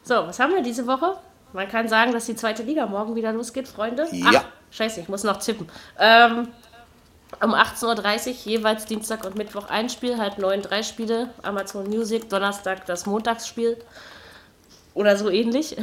[0.03, 1.17] So, was haben wir diese Woche?
[1.53, 4.07] Man kann sagen, dass die zweite Liga morgen wieder losgeht, Freunde.
[4.11, 4.31] Ja.
[4.35, 5.69] Ach, scheiße, ich muss noch tippen.
[5.99, 6.47] Ähm,
[7.43, 11.29] um 18.30 Uhr jeweils Dienstag und Mittwoch ein Spiel, halb neun drei Spiele.
[11.43, 13.77] Amazon Music, Donnerstag das Montagsspiel.
[14.93, 15.75] Oder so ähnlich.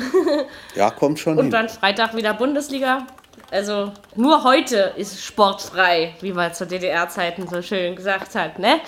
[0.74, 1.50] Ja, kommt schon Und hin.
[1.52, 3.06] dann Freitag wieder Bundesliga.
[3.50, 8.80] Also nur heute ist sportfrei, wie man zu DDR-Zeiten so schön gesagt hat, ne?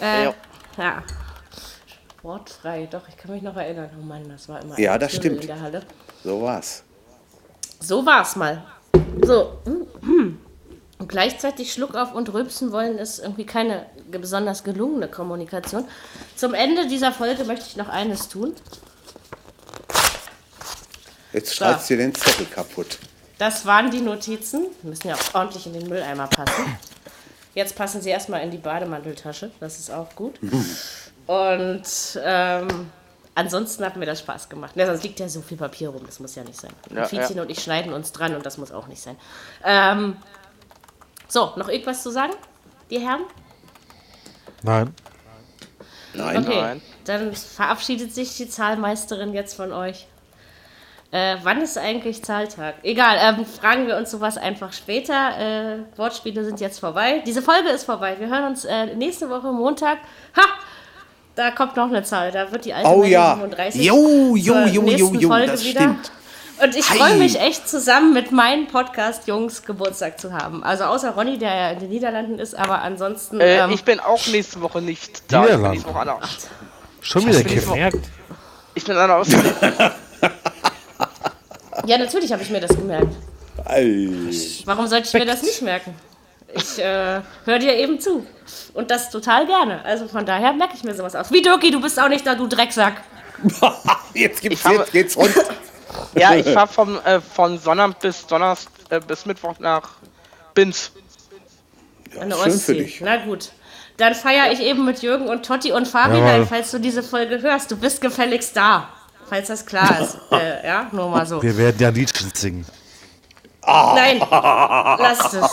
[0.00, 0.34] Äh, Ja.
[0.78, 1.02] ja.
[2.18, 3.90] Sportfrei, doch, ich kann mich noch erinnern.
[4.00, 5.42] Oh Mann, das war immer Ja, das stimmt.
[5.42, 5.82] in der Halle.
[6.24, 6.82] So war's.
[7.80, 8.64] So war's mal.
[9.22, 9.58] So.
[10.98, 15.84] Und gleichzeitig Schluck auf und rülpsen wollen ist irgendwie keine besonders gelungene Kommunikation.
[16.36, 18.54] Zum Ende dieser Folge möchte ich noch eines tun.
[21.34, 22.98] Jetzt du dir den Zettel kaputt.
[23.38, 24.66] Das waren die Notizen.
[24.82, 26.78] Die müssen ja auch ordentlich in den Mülleimer passen.
[27.54, 29.50] Jetzt passen sie erstmal in die Bademanteltasche.
[29.60, 30.38] Das ist auch gut.
[31.26, 31.82] Und
[32.22, 32.90] ähm,
[33.34, 34.76] ansonsten hat mir das Spaß gemacht.
[34.76, 36.02] Ja, sonst liegt ja so viel Papier rum.
[36.06, 36.72] Das muss ja nicht sein.
[36.94, 37.42] Ja, Fietchen ja.
[37.42, 39.16] und ich schneiden uns dran und das muss auch nicht sein.
[39.64, 40.16] Ähm,
[41.26, 42.34] so, noch irgendwas zu sagen?
[42.90, 43.22] Die Herren?
[44.62, 44.94] Nein.
[46.12, 46.36] Nein.
[46.36, 46.82] Okay, Nein.
[47.04, 50.06] dann verabschiedet sich die Zahlmeisterin jetzt von euch.
[51.14, 52.74] Äh, wann ist eigentlich Zahltag?
[52.82, 55.38] Egal, ähm, fragen wir uns sowas einfach später.
[55.38, 57.22] Äh, Wortspiele sind jetzt vorbei.
[57.24, 58.16] Diese Folge ist vorbei.
[58.18, 59.98] Wir hören uns äh, nächste Woche Montag.
[60.36, 60.42] Ha!
[61.36, 62.32] Da kommt noch eine Zahl.
[62.32, 63.34] Da wird die alte Oh ja.
[63.34, 65.82] 37 Jo, jo, jo, jo, jo, Folge das wieder.
[65.82, 66.10] stimmt.
[66.60, 70.64] Und ich freue mich echt zusammen mit meinen Podcast-Jungs Geburtstag zu haben.
[70.64, 73.40] Also außer Ronny, der ja in den Niederlanden ist, aber ansonsten.
[73.40, 75.42] Äh, ähm, ich bin auch nächste Woche nicht da.
[75.44, 75.70] Ich bin Niederlande.
[75.70, 76.48] nächste Woche anders.
[77.02, 78.02] Schon wieder bin
[78.76, 79.28] ich bin dann aus.
[81.86, 83.14] ja, natürlich habe ich mir das gemerkt.
[83.64, 84.08] Ei.
[84.64, 85.94] Warum sollte ich mir das nicht merken?
[86.52, 88.24] Ich äh, höre dir eben zu.
[88.74, 89.84] Und das total gerne.
[89.84, 91.30] Also von daher merke ich mir sowas aus.
[91.32, 93.02] Wie Dirki, du bist auch nicht da, du Drecksack.
[94.14, 95.34] Jetzt, gibt's, habe- jetzt geht's rund.
[96.14, 99.90] ja, ich fahre vom äh, von Sonnabend bis Donnerstag äh, bis Mittwoch nach
[100.54, 100.92] Binz.
[102.20, 102.74] An der schön für Ostsee.
[102.74, 103.00] dich.
[103.00, 103.50] Na gut.
[103.96, 106.30] Dann feiere ich eben mit Jürgen und Totti und Fabi Jawohl.
[106.30, 107.70] ein, falls du diese Folge hörst.
[107.72, 108.88] Du bist gefälligst da.
[109.28, 110.16] Falls das klar ist.
[110.32, 111.42] äh, ja, nur mal so.
[111.42, 112.66] Wir werden ja Liedchen singen.
[113.66, 115.50] Nein, lasst es.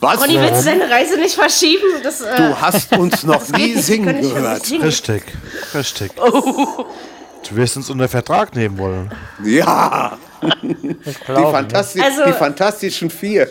[0.00, 0.20] Was?
[0.20, 1.82] Ronny, willst du deine Reise nicht verschieben?
[2.04, 3.84] Das, äh, Du hast uns noch nie nicht.
[3.84, 4.64] Singen gehört.
[4.66, 4.82] singen.
[4.82, 5.22] Richtig.
[5.74, 6.12] Richtig.
[6.14, 9.10] Du wirst uns unter Vertrag nehmen wollen.
[9.44, 10.18] Ja,
[10.62, 10.70] ich
[11.18, 11.50] die, glaube.
[11.52, 13.48] Fantasti Also- die fantastischen vier.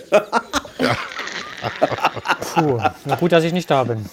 [2.54, 2.80] Puh.
[3.06, 4.06] Na gut, dass ich nicht da bin.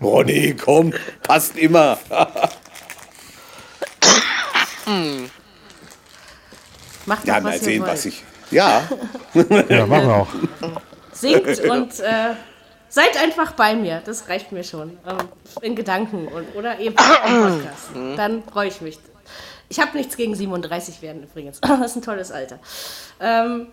[0.00, 0.92] Ronny, komm,
[1.22, 1.98] passt immer.
[7.06, 7.92] Macht Ja, doch, mal was ihr sehen, wollt.
[7.92, 8.22] was ich.
[8.50, 8.82] Ja,
[9.68, 10.28] Ja, machen wir auch.
[11.12, 12.34] Singt und äh,
[12.88, 14.02] seid einfach bei mir.
[14.04, 14.98] Das reicht mir schon.
[15.06, 15.18] Ähm,
[15.62, 16.94] in Gedanken und, oder eben
[17.26, 17.90] im Podcast.
[18.16, 18.98] Dann freue ich mich.
[19.68, 21.60] Ich habe nichts gegen 37 werden übrigens.
[21.66, 22.58] Das ist ein tolles Alter.
[23.20, 23.68] Ähm,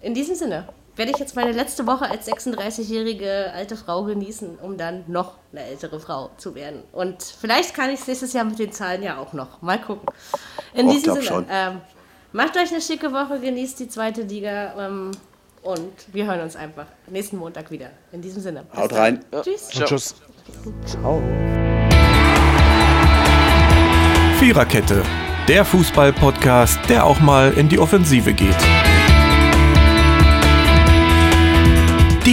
[0.00, 4.76] in diesem Sinne werde ich jetzt meine letzte Woche als 36-jährige alte Frau genießen, um
[4.78, 6.82] dann noch eine ältere Frau zu werden.
[6.92, 9.60] Und vielleicht kann ich es nächstes Jahr mit den Zahlen ja auch noch.
[9.62, 10.08] Mal gucken.
[10.74, 11.46] In Och, diesem Sinne, schon.
[11.50, 11.80] ähm,
[12.32, 15.10] macht euch eine schicke Woche, genießt die zweite Liga ähm,
[15.62, 17.90] und wir hören uns einfach nächsten Montag wieder.
[18.12, 18.64] In diesem Sinne.
[18.74, 18.98] haut dann.
[18.98, 19.24] rein.
[19.42, 19.68] Tschüss.
[19.68, 19.86] Ciao.
[19.86, 20.14] Tschüss.
[20.86, 21.22] Ciao.
[24.38, 25.02] Viererkette,
[25.48, 28.56] der Fußball-Podcast, der auch mal in die Offensive geht.